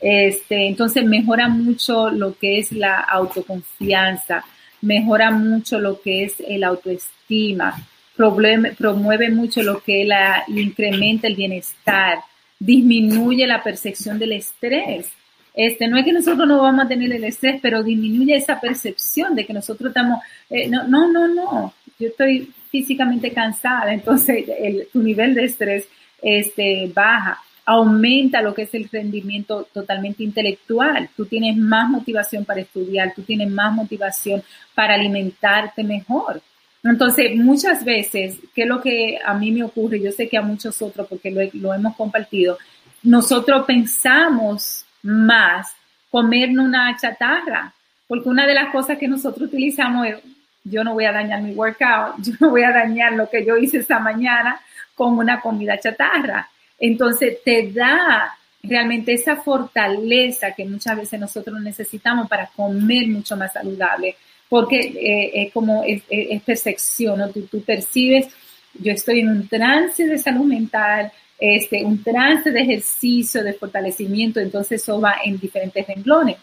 [0.00, 4.44] Este, entonces mejora mucho lo que es la autoconfianza,
[4.80, 7.80] mejora mucho lo que es el autoestima,
[8.16, 12.18] promueve mucho lo que la, incrementa el bienestar,
[12.58, 15.08] disminuye la percepción del estrés
[15.54, 19.34] este, no es que nosotros no vamos a tener el estrés, pero disminuye esa percepción
[19.34, 24.46] de que nosotros estamos, eh, no, no, no, no, yo estoy físicamente cansada, entonces
[24.92, 25.86] tu nivel de estrés
[26.22, 32.62] este, baja, aumenta lo que es el rendimiento totalmente intelectual, tú tienes más motivación para
[32.62, 34.42] estudiar, tú tienes más motivación
[34.74, 36.40] para alimentarte mejor.
[36.82, 40.00] Entonces, muchas veces, ¿qué es lo que a mí me ocurre?
[40.00, 42.58] Yo sé que a muchos otros, porque lo hemos compartido,
[43.04, 45.74] nosotros pensamos más
[46.10, 47.72] comernos una chatarra,
[48.06, 50.16] porque una de las cosas que nosotros utilizamos es,
[50.64, 53.56] yo no voy a dañar mi workout, yo no voy a dañar lo que yo
[53.56, 54.60] hice esta mañana
[54.94, 56.48] con una comida chatarra.
[56.78, 63.52] Entonces te da realmente esa fortaleza que muchas veces nosotros necesitamos para comer mucho más
[63.52, 64.16] saludable,
[64.48, 66.02] porque eh, es como es,
[66.42, 67.30] percepción, ¿no?
[67.30, 68.28] tú, tú percibes,
[68.74, 71.10] yo estoy en un trance de salud mental,
[71.44, 76.36] este, un trance de ejercicio, de fortalecimiento, entonces eso va en diferentes renglones.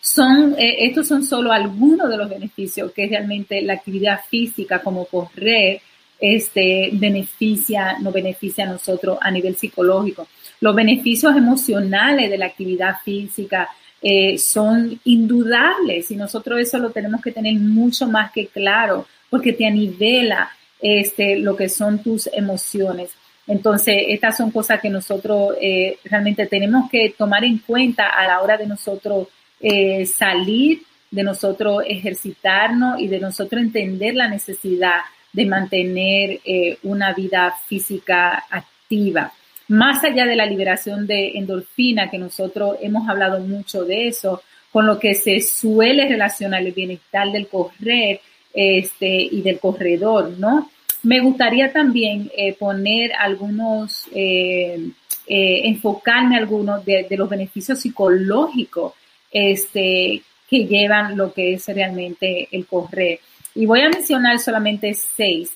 [0.00, 5.06] Son, eh, estos son solo algunos de los beneficios que realmente la actividad física como
[5.06, 5.82] correr
[6.20, 10.28] este, beneficia, nos beneficia a nosotros a nivel psicológico.
[10.60, 13.70] Los beneficios emocionales de la actividad física
[14.00, 19.52] eh, son indudables y nosotros eso lo tenemos que tener mucho más que claro porque
[19.52, 20.48] te anivela
[20.80, 23.10] este, lo que son tus emociones.
[23.50, 28.40] Entonces, estas son cosas que nosotros eh, realmente tenemos que tomar en cuenta a la
[28.42, 29.26] hora de nosotros
[29.60, 35.00] eh, salir, de nosotros ejercitarnos y de nosotros entender la necesidad
[35.32, 39.32] de mantener eh, una vida física activa.
[39.66, 44.86] Más allá de la liberación de endorfina, que nosotros hemos hablado mucho de eso, con
[44.86, 48.20] lo que se suele relacionar el bienestar del correr
[48.54, 50.70] este, y del corredor, ¿no?
[51.02, 54.90] Me gustaría también eh, poner algunos, eh,
[55.26, 58.92] eh, enfocarme algunos de, los beneficios psicológicos
[59.30, 63.20] este, que llevan lo que es realmente el correr.
[63.54, 65.52] Y voy a mencionar solamente seis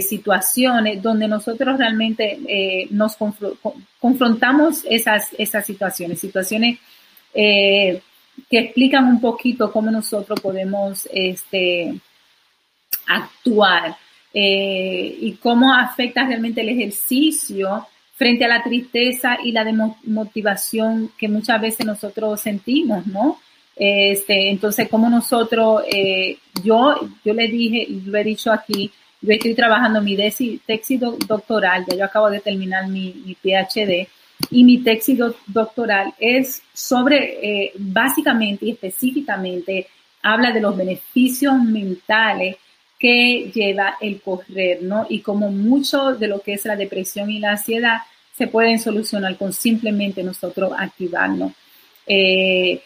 [0.00, 3.16] situaciones donde nosotros realmente nos
[3.98, 6.78] confrontamos esas, esas situaciones, situaciones
[7.32, 8.00] que
[8.48, 11.92] explican un poquito cómo nosotros podemos este,
[13.08, 13.96] actuar
[14.34, 21.28] eh, y cómo afecta realmente el ejercicio frente a la tristeza y la demotivación que
[21.28, 23.38] muchas veces nosotros sentimos, ¿no?
[23.74, 29.54] Este, entonces, como nosotros, eh, yo, yo le dije, lo he dicho aquí, yo estoy
[29.54, 34.08] trabajando mi tesis doctoral, ya yo acabo de terminar mi, mi PhD,
[34.50, 39.86] y mi tesis doctoral es sobre, eh, básicamente y específicamente,
[40.22, 42.56] habla de los beneficios mentales
[43.02, 45.06] que lleva el correr, ¿no?
[45.08, 47.98] Y como mucho de lo que es la depresión y la ansiedad
[48.38, 51.52] se pueden solucionar con simplemente nosotros activarnos.
[52.06, 52.80] Eh,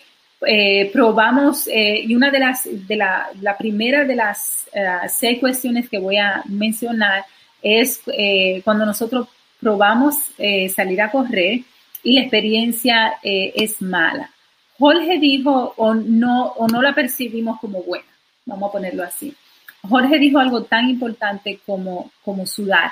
[0.47, 4.67] eh, probamos, y una de las, de la, primera de las
[5.09, 7.25] seis cuestiones que voy a mencionar
[7.63, 8.01] es
[8.65, 9.29] cuando nosotros
[9.61, 11.61] probamos eh, salir a correr
[12.03, 14.31] y la experiencia eh, es mala.
[14.79, 18.07] Jorge dijo o no, o no la percibimos como buena,
[18.45, 19.35] vamos a ponerlo así.
[19.89, 22.91] Jorge dijo algo tan importante como, como sudar,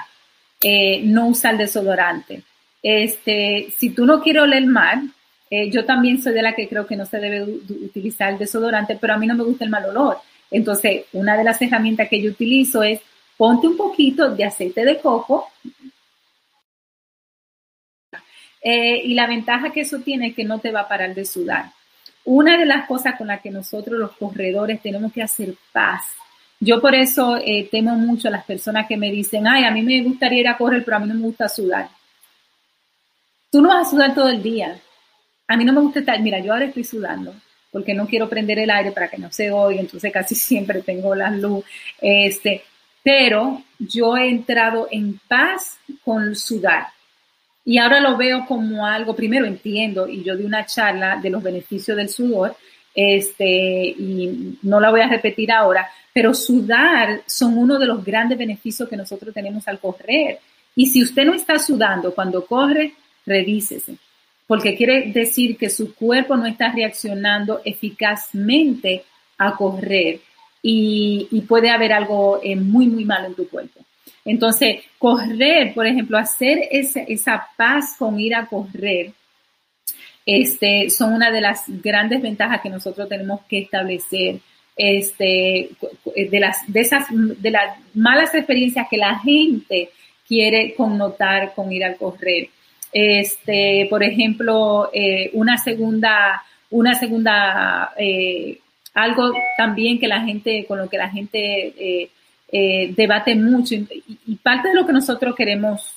[0.62, 2.42] eh, no usar desodorante.
[2.82, 5.10] Este, si tú no quieres oler mal,
[5.70, 9.14] yo también soy de la que creo que no se debe utilizar el desodorante, pero
[9.14, 10.18] a mí no me gusta el mal olor.
[10.50, 13.00] Entonces, una de las herramientas que yo utilizo es
[13.36, 15.48] ponte un poquito de aceite de coco,
[18.66, 21.26] eh, y la ventaja que eso tiene es que no te va a parar de
[21.26, 21.66] sudar.
[22.24, 26.06] Una de las cosas con las que nosotros los corredores tenemos que hacer paz.
[26.64, 29.82] Yo por eso eh, temo mucho a las personas que me dicen, ay, a mí
[29.82, 31.90] me gustaría ir a correr, pero a mí no me gusta sudar.
[33.50, 34.80] Tú no vas a sudar todo el día.
[35.46, 37.34] A mí no me gusta estar, mira, yo ahora estoy sudando
[37.70, 41.14] porque no quiero prender el aire para que no se oiga, entonces casi siempre tengo
[41.14, 41.64] la luz.
[42.00, 42.62] Este,
[43.02, 46.86] pero yo he entrado en paz con sudar.
[47.64, 51.42] Y ahora lo veo como algo, primero entiendo, y yo di una charla de los
[51.42, 52.56] beneficios del sudor,
[52.94, 58.38] este, y no la voy a repetir ahora, pero sudar son uno de los grandes
[58.38, 60.38] beneficios que nosotros tenemos al correr.
[60.76, 62.94] Y si usted no está sudando cuando corre,
[63.26, 63.96] revísese,
[64.46, 69.04] porque quiere decir que su cuerpo no está reaccionando eficazmente
[69.38, 70.20] a correr
[70.62, 73.80] y, puede haber algo eh, muy, muy malo en tu cuerpo.
[74.24, 79.12] Entonces, correr, por ejemplo, hacer esa, paz con ir a correr,
[80.26, 84.40] este, son una de las grandes ventajas que nosotros tenemos que establecer
[84.76, 85.70] este,
[86.16, 89.90] de, las, de, esas, de las malas experiencias que la gente
[90.26, 92.48] quiere connotar con ir a correr.
[92.92, 98.58] Este, por ejemplo, eh, una segunda, una segunda, eh,
[98.94, 102.10] algo también que la gente, con lo que la gente eh,
[102.56, 105.96] eh, debate mucho y, parte de lo que nosotros queremos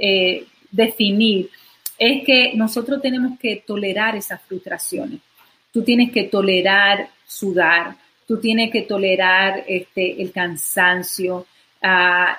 [0.00, 1.50] eh, definir
[1.98, 5.20] es que nosotros tenemos que tolerar esas frustraciones.
[5.72, 7.96] Tú tienes que tolerar sudar,
[8.26, 11.46] tú tienes que tolerar este, el cansancio,
[11.82, 12.38] ah,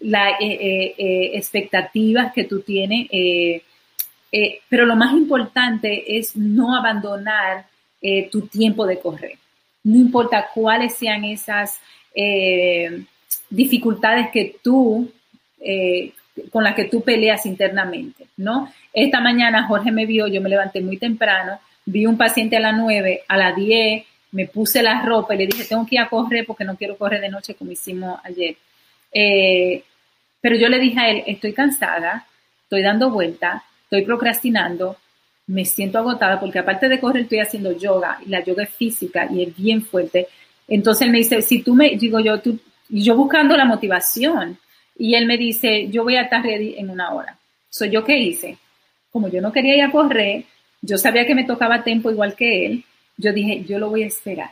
[0.00, 3.08] las eh, expectativas que tú tienes,
[4.68, 7.66] pero lo más importante es no abandonar
[8.30, 9.38] tu tiempo de correr.
[9.84, 11.80] No importa cuáles sean esas
[12.14, 13.04] eh,
[13.50, 15.10] dificultades que tú,
[15.60, 16.12] eh,
[16.50, 18.72] con las que tú peleas internamente, ¿no?
[18.92, 22.76] Esta mañana Jorge me vio, yo me levanté muy temprano, vi un paciente a las
[22.76, 26.08] 9, a las 10, me puse la ropa y le dije, tengo que ir a
[26.08, 28.56] correr porque no quiero correr de noche como hicimos ayer.
[29.12, 29.82] Eh,
[30.40, 32.26] pero yo le dije a él, estoy cansada,
[32.62, 34.96] estoy dando vuelta, estoy procrastinando,
[35.46, 39.28] me siento agotada porque aparte de correr estoy haciendo yoga y la yoga es física
[39.30, 40.28] y es bien fuerte.
[40.66, 42.58] Entonces él me dice, si tú me, digo yo, tú,
[42.88, 44.58] yo buscando la motivación,
[44.96, 47.38] y él me dice, yo voy a estar ready en una hora.
[47.68, 48.58] ¿Soy yo qué hice?
[49.10, 50.44] Como yo no quería ir a correr,
[50.80, 52.84] yo sabía que me tocaba tiempo igual que él,
[53.16, 54.50] yo dije, yo lo voy a esperar.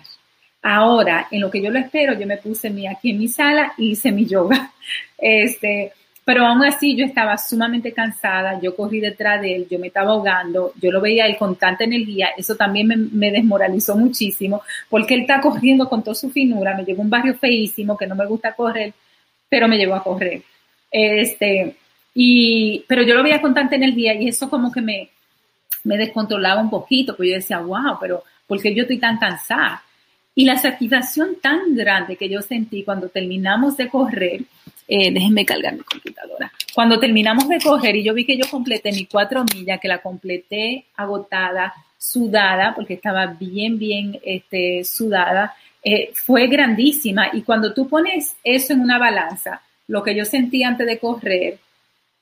[0.62, 3.92] Ahora, en lo que yo lo espero, yo me puse aquí en mi sala y
[3.92, 4.72] hice mi yoga.
[5.22, 5.92] Este,
[6.24, 10.12] pero aún así yo estaba sumamente cansada, yo corrí detrás de él, yo me estaba
[10.12, 15.22] ahogando, yo lo veía él con tanta energía, eso también me, desmoralizó muchísimo, porque él
[15.22, 18.26] está corriendo con toda su finura, me llevó a un barrio feísimo que no me
[18.26, 18.94] gusta correr,
[19.50, 20.42] pero me llevó a correr.
[20.90, 21.76] Este,
[22.14, 25.10] y, pero yo lo veía con tanta energía y eso como que me,
[25.84, 29.82] me descontrolaba un poquito, pues yo decía, wow, pero ¿por qué yo estoy tan cansada?
[30.34, 34.42] Y la satisfacción tan grande que yo sentí cuando terminamos de correr,
[34.86, 36.52] eh, déjenme cargar mi computadora.
[36.74, 39.98] Cuando terminamos de correr y yo vi que yo completé mi cuatro millas, que la
[39.98, 47.28] completé agotada, sudada, porque estaba bien, bien este, sudada, eh, fue grandísima.
[47.32, 51.58] Y cuando tú pones eso en una balanza, lo que yo sentí antes de correr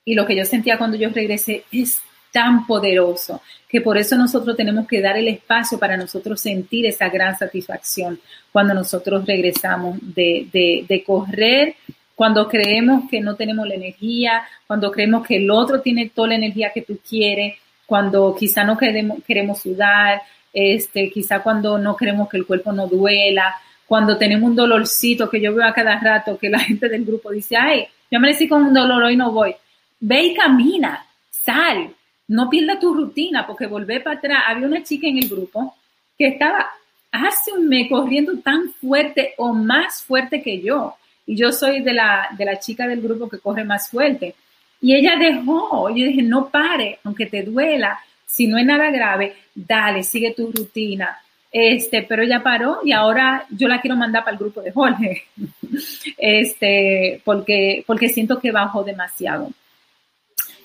[0.04, 2.00] y lo que yo sentía cuando yo regresé es
[2.32, 7.08] tan poderoso que por eso nosotros tenemos que dar el espacio para nosotros sentir esa
[7.08, 8.20] gran satisfacción
[8.52, 11.74] cuando nosotros regresamos de, de, correr
[12.14, 16.34] cuando creemos que no tenemos la energía, cuando creemos que el otro tiene toda la
[16.34, 17.54] energía que tú quieres,
[17.86, 20.22] cuando quizá no queremos, queremos sudar,
[20.52, 23.54] este, quizá cuando no queremos que el cuerpo no duela,
[23.86, 27.30] cuando tenemos un dolorcito que yo veo a cada rato que la gente del grupo
[27.30, 29.54] dice, ay, yo amanecí con un dolor, hoy no voy.
[30.00, 31.90] Ve y camina, sal,
[32.28, 34.42] no pierda tu rutina, porque volver para atrás.
[34.46, 35.74] Había una chica en el grupo
[36.16, 36.66] que estaba
[37.10, 40.94] hace un mes corriendo tan fuerte o más fuerte que yo.
[41.26, 44.34] Y yo soy de la, de la chica del grupo que corre más fuerte.
[44.80, 47.98] Y ella dejó, yo dije, no pare, aunque te duela,
[48.28, 51.18] si no es nada grave, dale, sigue tu rutina.
[51.50, 55.24] Este, pero ella paró y ahora yo la quiero mandar para el grupo de Jorge,
[56.18, 59.50] este, porque, porque siento que bajó demasiado.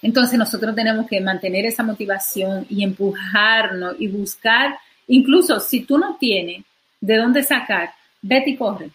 [0.01, 6.18] Entonces nosotros tenemos que mantener esa motivación y empujarnos y buscar, incluso si tú no
[6.20, 6.66] tienes
[6.99, 7.91] de dónde sacar,
[8.22, 8.89] vete y corre,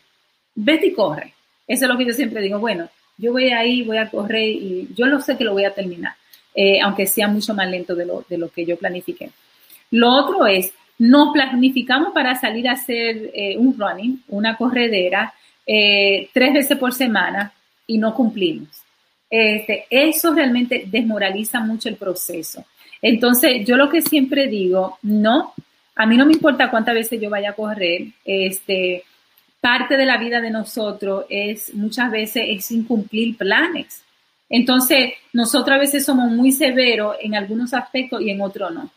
[0.55, 1.33] vete y corre.
[1.67, 4.89] Eso es lo que yo siempre digo, bueno, yo voy ahí, voy a correr y
[4.95, 6.15] yo lo sé que lo voy a terminar,
[6.61, 9.31] eh, aunque sea mucho más lento de lo, de lo que yo planifiqué.
[9.93, 15.33] Lo otro es, nos planificamos para salir a hacer eh, un running, una corredera,
[15.65, 17.53] eh, tres veces por semana
[17.87, 18.71] y no cumplimos.
[19.31, 22.65] Este, eso realmente desmoraliza mucho el proceso.
[23.01, 25.55] Entonces, yo lo que siempre digo, no,
[25.95, 29.05] a mí no me importa cuántas veces yo vaya a correr, este,
[29.61, 34.03] parte de la vida de nosotros es muchas veces es incumplir planes.
[34.49, 38.91] Entonces, nosotros a veces somos muy severos en algunos aspectos y en otros no.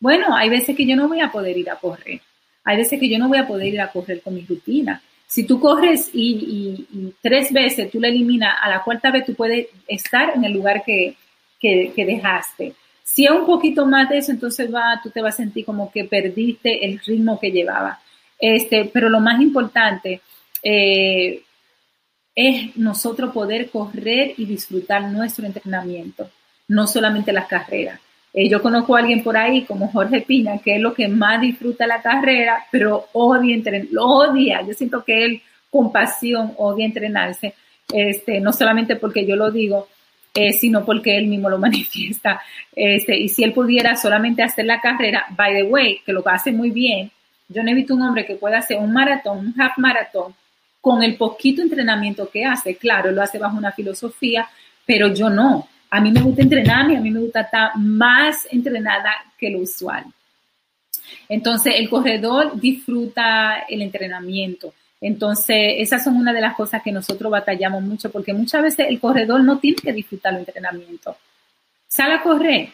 [0.00, 2.20] Bueno, hay veces que yo no voy a poder ir a correr.
[2.64, 5.02] Hay veces que yo no voy a poder ir a correr con mi rutina.
[5.26, 6.86] Si tú corres y,
[7.20, 10.82] tres veces tú la eliminas, a la cuarta vez tú puedes estar en el lugar
[10.84, 11.16] que,
[11.60, 12.74] que, dejaste.
[13.02, 15.90] Si es un poquito más de eso, entonces va, tú te vas a sentir como
[15.90, 17.98] que perdiste el ritmo que llevaba.
[18.38, 20.20] Este, pero lo más importante
[20.62, 21.42] eh,
[22.34, 26.30] es nosotros poder correr y disfrutar nuestro entrenamiento,
[26.68, 28.00] no solamente las carreras.
[28.32, 31.40] Eh, yo conozco a alguien por ahí como Jorge Piña, que es lo que más
[31.40, 34.62] disfruta la carrera, pero odia entrenar, odia.
[34.66, 37.54] Yo siento que él con pasión odia entrenarse,
[37.92, 39.88] este, no solamente porque yo lo digo,
[40.34, 42.42] eh, sino porque él mismo lo manifiesta.
[42.74, 46.50] Este, y si él pudiera solamente hacer la carrera, by the way, que lo hace
[46.50, 47.12] muy bien,
[47.48, 50.34] yo no he visto un hombre que pueda hacer un maratón, un half maratón,
[50.84, 52.76] con el poquito entrenamiento que hace.
[52.76, 54.46] Claro, lo hace bajo una filosofía,
[54.84, 55.66] pero yo no.
[55.88, 60.04] A mí me gusta entrenarme, a mí me gusta estar más entrenada que lo usual.
[61.26, 64.74] Entonces, el corredor disfruta el entrenamiento.
[65.00, 69.00] Entonces, esas son una de las cosas que nosotros batallamos mucho, porque muchas veces el
[69.00, 71.16] corredor no tiene que disfrutar el entrenamiento.
[71.88, 72.68] Sal a correr,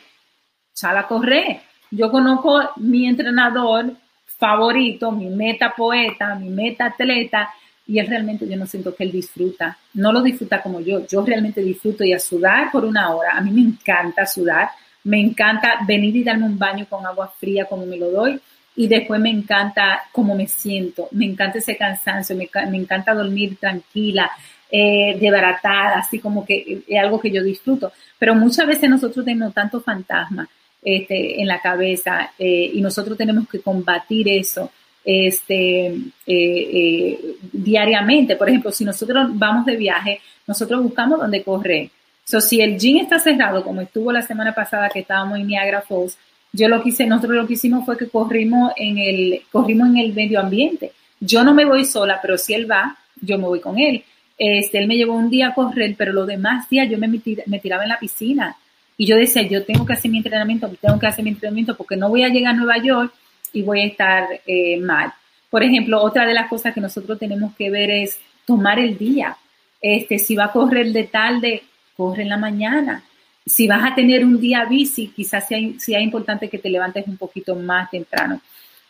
[0.73, 1.61] sal a correr.
[1.93, 3.93] Yo conozco mi entrenador
[4.37, 7.55] favorito, mi meta poeta, mi meta atleta,
[7.91, 11.25] y él realmente yo no siento que él disfruta, no lo disfruta como yo, yo
[11.27, 14.69] realmente disfruto y a sudar por una hora, a mí me encanta sudar,
[15.03, 18.39] me encanta venir y darme un baño con agua fría como me lo doy
[18.77, 24.31] y después me encanta cómo me siento, me encanta ese cansancio, me, encanta dormir tranquila,
[24.71, 29.53] eh, desbaratada, así como que es algo que yo disfruto, pero muchas veces nosotros tenemos
[29.53, 30.47] tantos fantasmas
[30.81, 34.71] este, en la cabeza eh, y nosotros tenemos que combatir eso
[35.05, 38.37] este, eh, eh, diariamente.
[38.37, 41.91] Por ejemplo, si nosotros vamos de viaje, nosotros buscamos dónde correr.
[42.25, 45.83] So, si el gym está cerrado, como estuvo la semana pasada que estábamos en Niagara
[45.83, 46.17] Falls,
[46.53, 49.99] yo lo que hice, nosotros lo que hicimos fue que corrimos en el, corrimos en
[49.99, 50.93] el medio ambiente.
[51.19, 54.03] Yo no me voy sola, pero si él va, yo me voy con él.
[54.37, 57.59] Este, él me llevó un día a correr, pero los demás días yo me, me
[57.59, 58.57] tiraba en la piscina.
[58.97, 61.97] Y yo decía, yo tengo que hacer mi entrenamiento, tengo que hacer mi entrenamiento porque
[61.97, 63.13] no voy a llegar a Nueva York
[63.53, 65.13] y voy a estar eh, mal.
[65.51, 69.37] Por ejemplo, otra de las cosas que nosotros tenemos que ver es tomar el día.
[69.81, 71.63] Este, si va a correr de tarde,
[71.97, 73.05] corre en la mañana.
[73.45, 77.57] Si vas a tener un día bici, quizás sea, importante que te levantes un poquito
[77.57, 78.41] más temprano.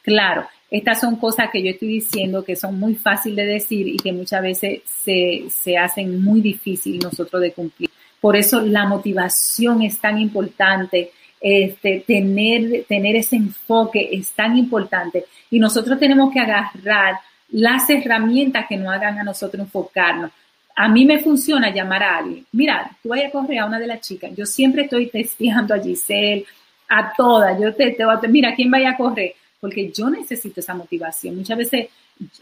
[0.03, 3.97] Claro, estas son cosas que yo estoy diciendo que son muy fáciles de decir y
[3.97, 7.91] que muchas veces se, se hacen muy difíciles nosotros de cumplir.
[8.21, 15.25] Por eso la motivación es tan importante, este, tener, tener ese enfoque es tan importante.
[15.51, 17.17] Y nosotros tenemos que agarrar
[17.51, 20.31] las herramientas que nos hagan a nosotros enfocarnos.
[20.77, 22.47] A mí me funciona llamar a alguien.
[22.53, 24.31] Mira, tú vayas a correr a una de las chicas.
[24.37, 26.45] Yo siempre estoy testeando a Giselle,
[26.89, 27.61] a todas.
[27.61, 29.35] Yo te, te, mira, ¿quién vaya a correr?
[29.61, 31.37] Porque yo necesito esa motivación.
[31.37, 31.89] Muchas veces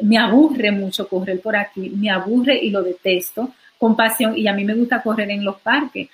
[0.02, 4.52] me aburre mucho correr por aquí, me aburre y lo detesto con pasión y a
[4.52, 6.08] mí me gusta correr en los parques,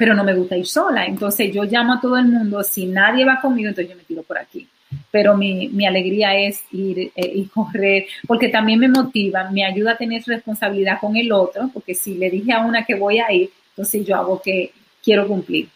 [0.00, 1.04] pero no me gusta ir sola.
[1.04, 4.22] Entonces yo llamo a todo el mundo, si nadie va conmigo, entonces yo me tiro
[4.22, 4.66] por aquí.
[5.10, 9.92] pero mi, mi alegría es ir eh, y correr, porque también me motiva, me ayuda
[9.92, 13.30] a tener responsabilidad con el otro, porque si le dije a una que voy a
[13.30, 14.72] ir, entonces yo hago que
[15.04, 15.68] quiero cumplir.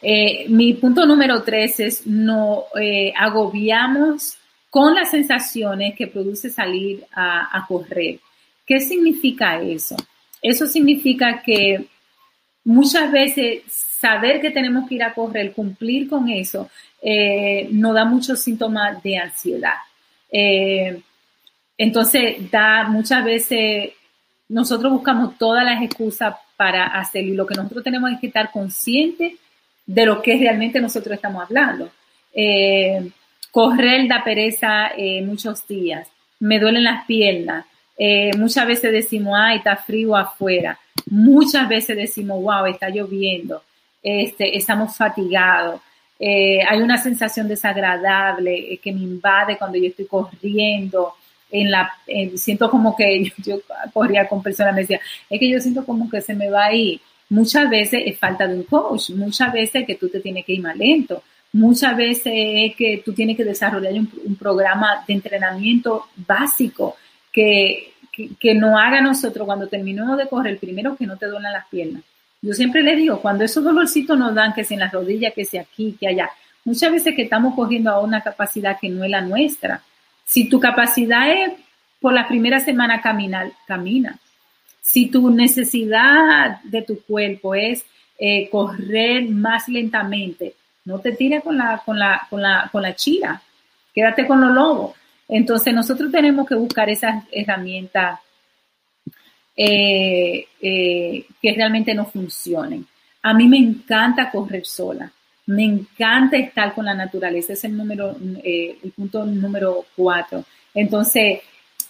[0.00, 4.38] Eh, mi punto número tres es no eh, agobiamos
[4.70, 8.20] con las sensaciones que produce salir a correr.
[8.64, 9.96] ¿Qué significa eso?
[10.40, 11.88] Eso significa que
[12.64, 13.62] muchas veces
[14.00, 16.70] saber que tenemos que ir a correr, cumplir con eso,
[17.02, 19.74] eh, nos da muchos síntomas de ansiedad.
[20.30, 21.00] Eh,
[21.76, 23.90] entonces, da muchas veces,
[24.48, 28.50] nosotros buscamos todas las excusas para hacerlo y lo que nosotros tenemos es que estar
[28.50, 29.34] conscientes
[29.86, 31.90] de lo que realmente nosotros estamos hablando.
[32.34, 33.10] Eh,
[33.50, 34.92] correr da pereza
[35.24, 36.06] muchos días,
[36.38, 37.64] me duelen las piernas,
[38.36, 43.62] muchas veces decimos, ay, está frío afuera, muchas veces decimos, wow, está lloviendo,
[44.02, 45.80] este, estamos fatigados.
[46.18, 51.14] Eh, hay una sensación desagradable eh, que me invade cuando yo estoy corriendo.
[51.52, 51.90] En la,
[52.36, 53.60] siento como que yo,
[53.92, 56.74] corría con personas, me decía, es que yo siento como que se me va a
[56.74, 57.00] ir.
[57.30, 60.62] Muchas veces es falta de un coach, muchas veces que tú te tienes que ir
[60.62, 61.22] más lento,
[61.52, 66.96] muchas veces es que tú tienes que desarrollar un, programa de entrenamiento básico
[67.32, 67.89] que,
[68.38, 72.02] que, no haga nosotros cuando terminemos de correr, primero que no te duelan las piernas
[72.42, 75.44] yo siempre les digo, cuando esos dolorcitos nos dan, que sea en las rodillas, que
[75.44, 76.30] sea aquí, que allá,
[76.64, 79.82] muchas veces que estamos cogiendo a una capacidad que no es la nuestra.
[80.24, 81.52] Si tu capacidad es
[82.00, 84.18] por la primera semana caminar, camina.
[84.80, 87.84] Si tu necesidad de tu cuerpo es
[88.18, 90.54] eh, correr más lentamente,
[90.86, 93.42] no te tires con la, con la, con la, con la chira,
[93.94, 94.96] quédate con los lobos.
[95.30, 98.18] Entonces nosotros tenemos que buscar esas herramientas
[99.56, 102.86] eh, eh, que realmente no funcionen.
[103.22, 105.12] A mí me encanta correr sola,
[105.46, 110.44] me encanta estar con la naturaleza, es el número, eh, el punto número cuatro.
[110.74, 111.40] Entonces,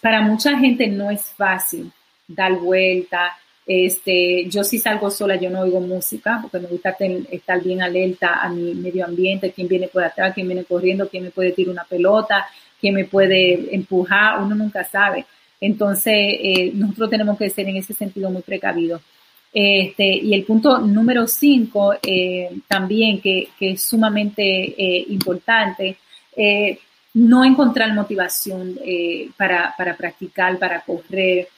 [0.01, 1.91] para mucha gente no es fácil
[2.26, 3.36] dar vuelta.
[3.66, 6.97] Este, yo si salgo sola, yo no oigo música porque me gusta
[7.30, 11.24] estar bien alerta a mi medio ambiente, quién viene por atrás, quién viene corriendo, quién
[11.24, 12.47] me puede tirar una pelota,
[12.81, 15.26] quién me puede empujar, uno nunca sabe.
[15.61, 19.03] Entonces, eh, nosotros tenemos que ser en ese sentido muy precavidos.
[19.53, 25.97] Este, y el punto número cinco, eh, también que, es sumamente eh, importante,
[27.12, 28.78] no encontrar motivación
[29.37, 31.49] para, para, practicar, para correr,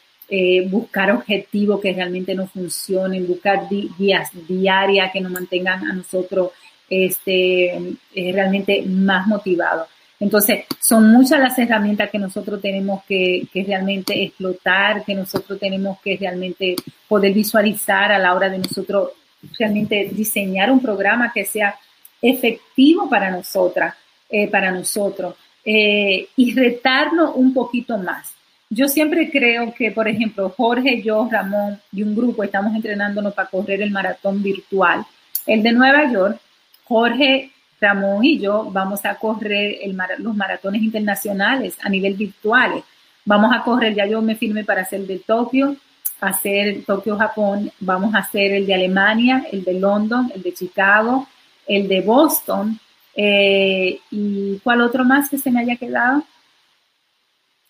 [0.68, 6.50] buscar objetivos que realmente no funcionen, buscar días diarias que nos mantengan a nosotros
[6.88, 9.88] este, realmente más motivados.
[10.22, 16.16] Entonces, son muchas las herramientas que nosotros tenemos que, realmente explotar, que nosotros tenemos que
[16.16, 16.76] realmente
[17.08, 19.10] poder visualizar a la hora de nosotros
[19.58, 21.74] realmente diseñar un programa que sea
[22.20, 23.96] efectivo para nosotras,
[24.30, 28.32] eh, para nosotros, eh, y retarlo un poquito más.
[28.70, 33.48] Yo siempre creo que, por ejemplo, Jorge, yo, Ramón y un grupo estamos entrenándonos para
[33.48, 35.04] correr el maratón virtual.
[35.48, 36.38] El de Nueva York,
[36.84, 37.50] Jorge
[37.82, 39.78] Ramón y yo vamos a correr
[40.18, 42.82] los maratones internacionales a nivel virtual.
[43.24, 45.76] Vamos a correr, ya yo me firmé para hacer el de Tokio,
[46.20, 51.26] hacer Tokio, Japón, vamos a hacer el de Alemania, el de London, el de Chicago,
[51.66, 52.78] el de Boston,
[53.14, 56.22] eh, y cuál otro más que se me haya quedado.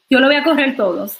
[0.08, 1.18] Yo lo voy a correr todos,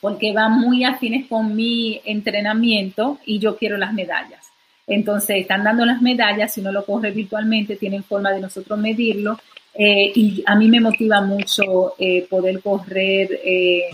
[0.00, 4.45] porque van muy afines con mi entrenamiento y yo quiero las medallas.
[4.86, 9.38] Entonces, están dando las medallas, si uno lo corre virtualmente, tienen forma de nosotros medirlo.
[9.74, 13.90] Eh, y a mí me motiva mucho eh, poder correr eh,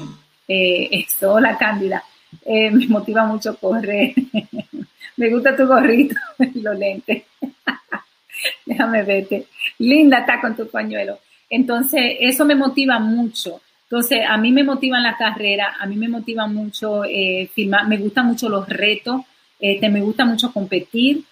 [0.48, 2.04] esto, la cándida.
[2.46, 4.12] me motiva mucho correr.
[5.16, 6.16] me gusta tu gorrito
[6.54, 7.22] y los lentes.
[8.66, 9.46] Déjame verte.
[9.78, 11.18] Linda está con tu pañuelo.
[11.48, 13.60] Entonces, eso me motiva mucho.
[13.84, 17.02] Entonces, a mí me motivan la carrera, a mí me motiva mucho
[17.52, 19.20] filmar, me gustan mucho los retos
[19.62, 21.22] este, me gusta mucho competir,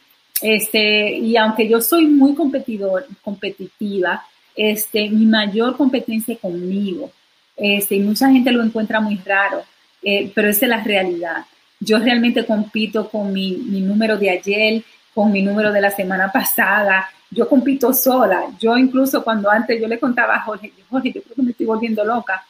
[0.41, 4.25] este, y aunque yo soy muy competidor, competitiva,
[4.55, 7.11] este, mi mayor competencia conmigo.
[7.57, 9.65] Este, y mucha gente lo encuentra muy raro,
[10.03, 11.45] eh, pero esa es la realidad.
[11.81, 16.31] Yo realmente compito con mi, mi, número de ayer, con mi número de la semana
[16.31, 17.09] pasada.
[17.31, 18.45] Yo compito sola.
[18.61, 21.67] Yo incluso cuando antes yo le contaba a Jorge, Jorge, yo creo que me estoy
[21.67, 22.45] volviendo loca,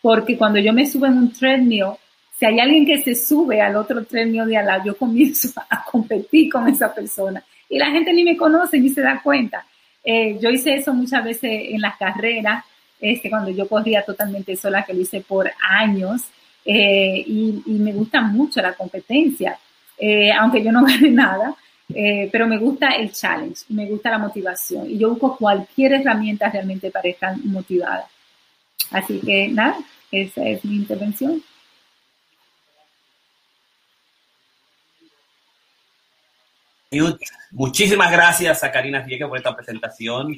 [0.00, 1.92] porque cuando yo me subo en un treadmill,
[2.38, 5.84] si hay alguien que se sube al otro tren de al lado, yo comienzo a
[5.84, 7.42] competir con esa persona.
[7.68, 9.66] Y la gente ni me conoce ni se da cuenta.
[10.04, 12.64] Eh, yo hice eso muchas veces en las carreras,
[13.00, 16.22] este, cuando yo corría totalmente sola, que lo hice por años,
[16.64, 19.58] eh, y, me gusta mucho la competencia.
[19.98, 21.54] Eh, aunque yo no gane nada,
[21.94, 26.50] Eh, pero me gusta el challenge, me gusta la motivación y yo busco cualquier herramienta
[26.50, 28.08] realmente para estar motivada.
[28.90, 29.78] Así que nada,
[30.10, 31.42] esa es mi intervención.
[37.50, 40.36] Muchísimas gracias a Karina Vieques por esta presentación.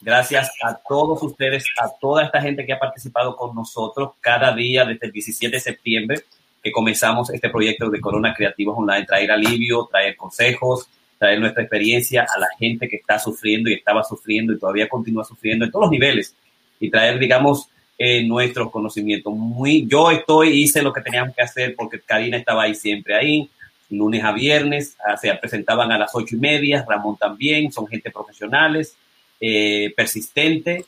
[0.00, 4.84] Gracias a todos ustedes, a toda esta gente que ha participado con nosotros cada día
[4.84, 6.24] desde el 17 de septiembre
[6.62, 10.88] que comenzamos este proyecto de Corona Creativos Online, traer alivio, traer consejos,
[11.18, 15.24] traer nuestra experiencia a la gente que está sufriendo y estaba sufriendo y todavía continúa
[15.24, 16.34] sufriendo en todos los niveles
[16.78, 19.32] y traer, digamos, eh, nuestros conocimientos.
[19.34, 23.50] Muy, yo estoy, hice lo que teníamos que hacer porque Karina estaba ahí siempre ahí,
[23.90, 28.10] lunes a viernes, ah, se presentaban a las ocho y media, Ramón también, son gente
[28.10, 28.96] profesionales,
[29.40, 30.84] eh, persistente,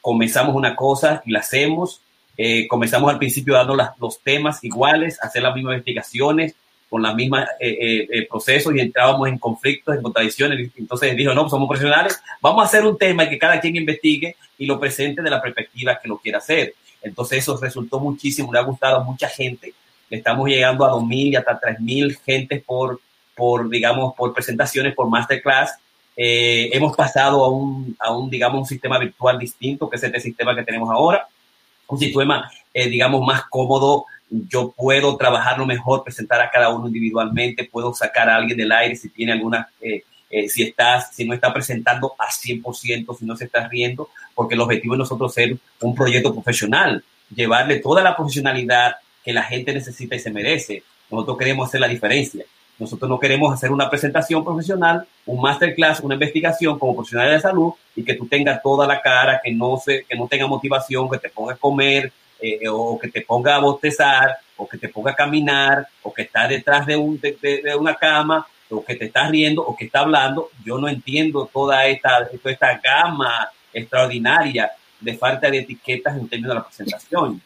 [0.00, 2.00] comenzamos una cosa y la hacemos,
[2.36, 6.54] eh, comenzamos al principio dando los temas iguales, hacer las mismas investigaciones
[6.90, 10.70] con los mismos eh, eh, procesos y entrábamos en conflictos, en contradicciones.
[10.76, 13.74] Entonces dijo, no, pues somos profesionales, vamos a hacer un tema y que cada quien
[13.76, 16.74] investigue y lo presente de la perspectiva que lo quiera hacer.
[17.02, 19.74] Entonces eso resultó muchísimo, le ha gustado a mucha gente.
[20.18, 23.00] Estamos llegando a 2.000 y hasta 3.000 gentes por,
[23.34, 25.72] por, digamos, por presentaciones, por masterclass.
[26.16, 30.54] hemos pasado a un, a un, digamos, un sistema virtual distinto, que es este sistema
[30.54, 31.26] que tenemos ahora
[31.86, 34.06] un sistema, eh, digamos, más cómodo.
[34.30, 38.96] Yo puedo trabajarlo mejor, presentar a cada uno individualmente, puedo sacar a alguien del aire
[38.96, 43.36] si tiene alguna, eh, eh, si estás, si no está presentando a 100%, si no
[43.36, 47.04] se está riendo, porque el objetivo de nosotros es ser un proyecto profesional,
[47.34, 50.82] llevarle toda la profesionalidad que la gente necesita y se merece.
[51.10, 52.44] Nosotros queremos hacer la diferencia.
[52.78, 57.72] Nosotros no queremos hacer una presentación profesional, un masterclass, una investigación como profesional de salud
[57.94, 61.18] y que tú tengas toda la cara, que no, se, que no tenga motivación, que
[61.18, 65.12] te ponga a comer eh, o que te ponga a bostezar o que te ponga
[65.12, 69.28] a caminar o que está detrás de, un, de, una cama o que te está
[69.28, 70.50] riendo o que está hablando.
[70.64, 74.70] Yo no entiendo toda esta, toda esta gama extraordinaria
[75.04, 77.40] de falta de etiquetas en términos de la presentación.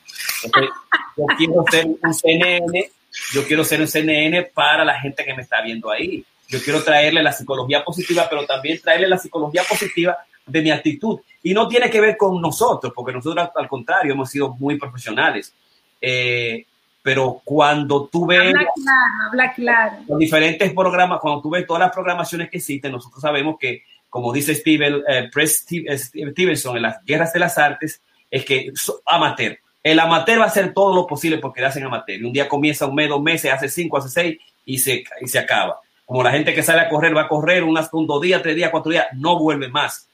[1.16, 2.90] yo quiero ser un CNN
[3.32, 6.24] yo quiero ser un CNN para la gente que me está viendo ahí.
[6.48, 11.20] Yo quiero traerle la psicología positiva, pero también traerle la psicología positiva de mi actitud.
[11.42, 15.54] Y no tiene que ver con nosotros, porque nosotros al contrario hemos sido muy profesionales.
[16.00, 16.64] Eh,
[17.02, 18.40] pero cuando tú ves...
[18.40, 19.96] Habla claro, habla claro.
[20.08, 24.32] Los diferentes programas, cuando tú ves todas las programaciones que existen, nosotros sabemos que, como
[24.32, 28.00] dice Steven, eh, eh Stevenson en las guerras de las artes,
[28.30, 28.72] es que
[29.06, 29.58] amateur.
[29.82, 32.24] El amateur va a hacer todo lo posible porque hacen amateur.
[32.24, 35.38] Un día comienza un mes, dos meses, hace cinco, hace seis y se, y se
[35.38, 35.80] acaba.
[36.04, 38.56] Como la gente que sale a correr va a correr un, un dos días, tres
[38.56, 40.08] días, cuatro días, no vuelve más.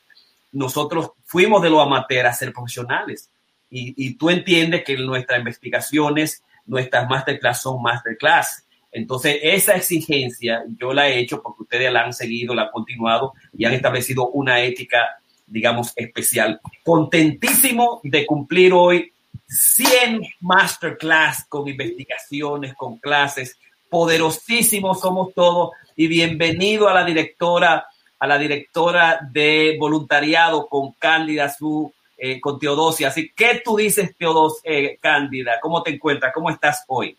[0.52, 3.30] Nosotros fuimos de lo amateur a ser profesionales.
[3.70, 8.63] Y, y tú entiendes que nuestras investigaciones, nuestras masterclass son masterclass.
[8.94, 13.34] Entonces, esa exigencia yo la he hecho porque ustedes la han seguido, la han continuado
[13.52, 15.18] y han establecido una ética,
[15.48, 16.60] digamos, especial.
[16.84, 19.12] Contentísimo de cumplir hoy
[19.48, 23.58] 100 masterclass con investigaciones, con clases.
[23.90, 27.88] Poderosísimos somos todos y bienvenido a la directora,
[28.20, 33.08] a la directora de voluntariado con Cándida Su, eh, con Teodosia.
[33.08, 35.58] Así, ¿qué tú dices, Teodosia, eh, Cándida?
[35.60, 36.32] ¿Cómo te encuentras?
[36.32, 37.18] ¿Cómo estás hoy?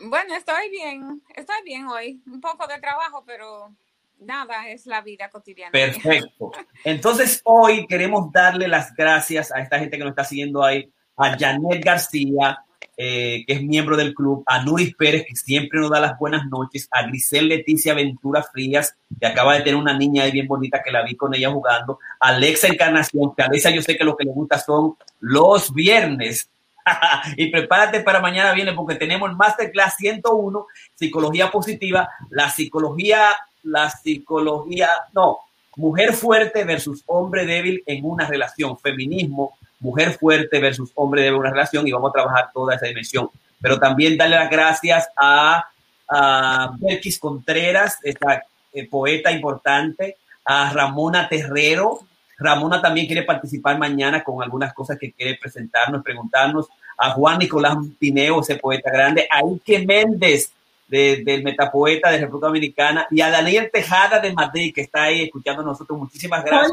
[0.00, 2.22] Bueno, estoy bien, estoy bien hoy.
[2.26, 3.74] Un poco de trabajo, pero
[4.20, 5.72] nada, es la vida cotidiana.
[5.72, 6.52] Perfecto.
[6.84, 11.36] Entonces, hoy queremos darle las gracias a esta gente que nos está siguiendo ahí, a
[11.36, 12.58] Janet García,
[12.96, 16.46] eh, que es miembro del club, a Nuris Pérez, que siempre nos da las buenas
[16.46, 20.82] noches, a Grisel Leticia Ventura Frías, que acaba de tener una niña ahí bien bonita
[20.82, 24.04] que la vi con ella jugando, a Alexa Encarnación, que a Alexa yo sé que
[24.04, 26.50] lo que le gusta son los viernes.
[27.36, 33.90] y prepárate para mañana viene porque tenemos el Masterclass 101, Psicología Positiva, la psicología la
[33.90, 35.38] psicología, no,
[35.76, 41.40] mujer fuerte versus hombre débil en una relación, feminismo, mujer fuerte versus hombre débil en
[41.40, 43.30] una relación y vamos a trabajar toda esa dimensión.
[43.60, 45.64] Pero también darle las gracias a,
[46.08, 46.76] a
[47.20, 52.00] Contreras, esta eh, poeta importante, a Ramona Terrero.
[52.38, 56.68] Ramona también quiere participar mañana con algunas cosas que quiere presentarnos, preguntarnos.
[56.96, 59.28] A Juan Nicolás Pineo, ese poeta grande.
[59.30, 60.52] A Ike Méndez,
[60.88, 65.62] del metapoeta de República Dominicana, y a Daniel Tejada de Madrid, que está ahí escuchando
[65.62, 65.98] a nosotros.
[65.98, 66.72] Muchísimas gracias.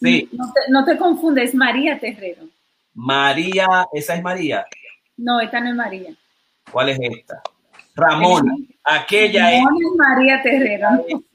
[0.00, 0.28] sí.
[0.68, 2.42] no, te, confundes, María Terrero.
[2.94, 4.66] María, ¿esa es María?
[5.16, 6.10] No, esta no es María.
[6.70, 7.42] ¿Cuál es esta?
[7.94, 9.64] Ramona, aquella es,
[9.96, 10.88] María Terrero.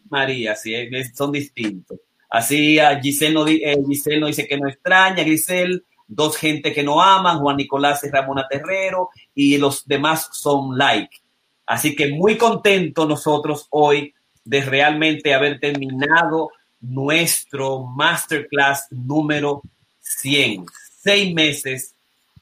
[0.09, 0.75] María, sí,
[1.15, 1.99] son distintos.
[2.31, 6.81] Así a Giselle no, eh, Giselle no dice que no extraña, Grisel, dos gente que
[6.81, 11.17] no aman, Juan Nicolás y Ramona Terrero, y los demás son like.
[11.65, 14.13] Así que muy contento nosotros hoy
[14.45, 19.61] de realmente haber terminado nuestro masterclass número
[19.99, 20.67] 100.
[21.03, 21.95] Seis meses,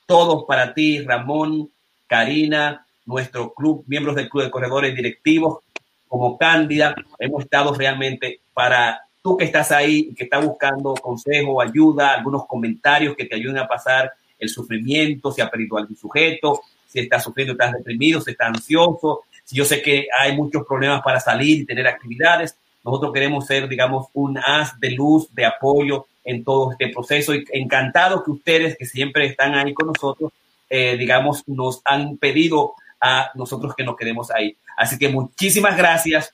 [0.05, 1.71] todos para ti, Ramón,
[2.05, 5.63] Karina, nuestro club, miembros del club de corredores directivos,
[6.07, 12.13] como Cándida, hemos estado realmente para tú que estás ahí, que estás buscando consejo, ayuda,
[12.13, 16.99] algunos comentarios que te ayuden a pasar el sufrimiento, si ha perdido algún sujeto, si
[16.99, 21.19] está sufriendo, estás deprimido, si está ansioso, si yo sé que hay muchos problemas para
[21.19, 26.43] salir y tener actividades, nosotros queremos ser, digamos, un haz de luz, de apoyo en
[26.43, 30.31] todo este proceso y encantado que ustedes que siempre están ahí con nosotros,
[30.69, 34.55] eh, digamos, nos han pedido a nosotros que nos quedemos ahí.
[34.77, 36.33] Así que muchísimas gracias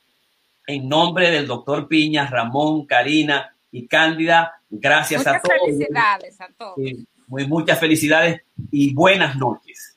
[0.67, 4.53] en nombre del doctor Piña, Ramón, Karina y Cándida.
[4.69, 5.57] Gracias a todos.
[5.65, 6.75] Felicidades a todos.
[7.27, 8.41] muy, muchas felicidades
[8.71, 9.94] y buenas noches.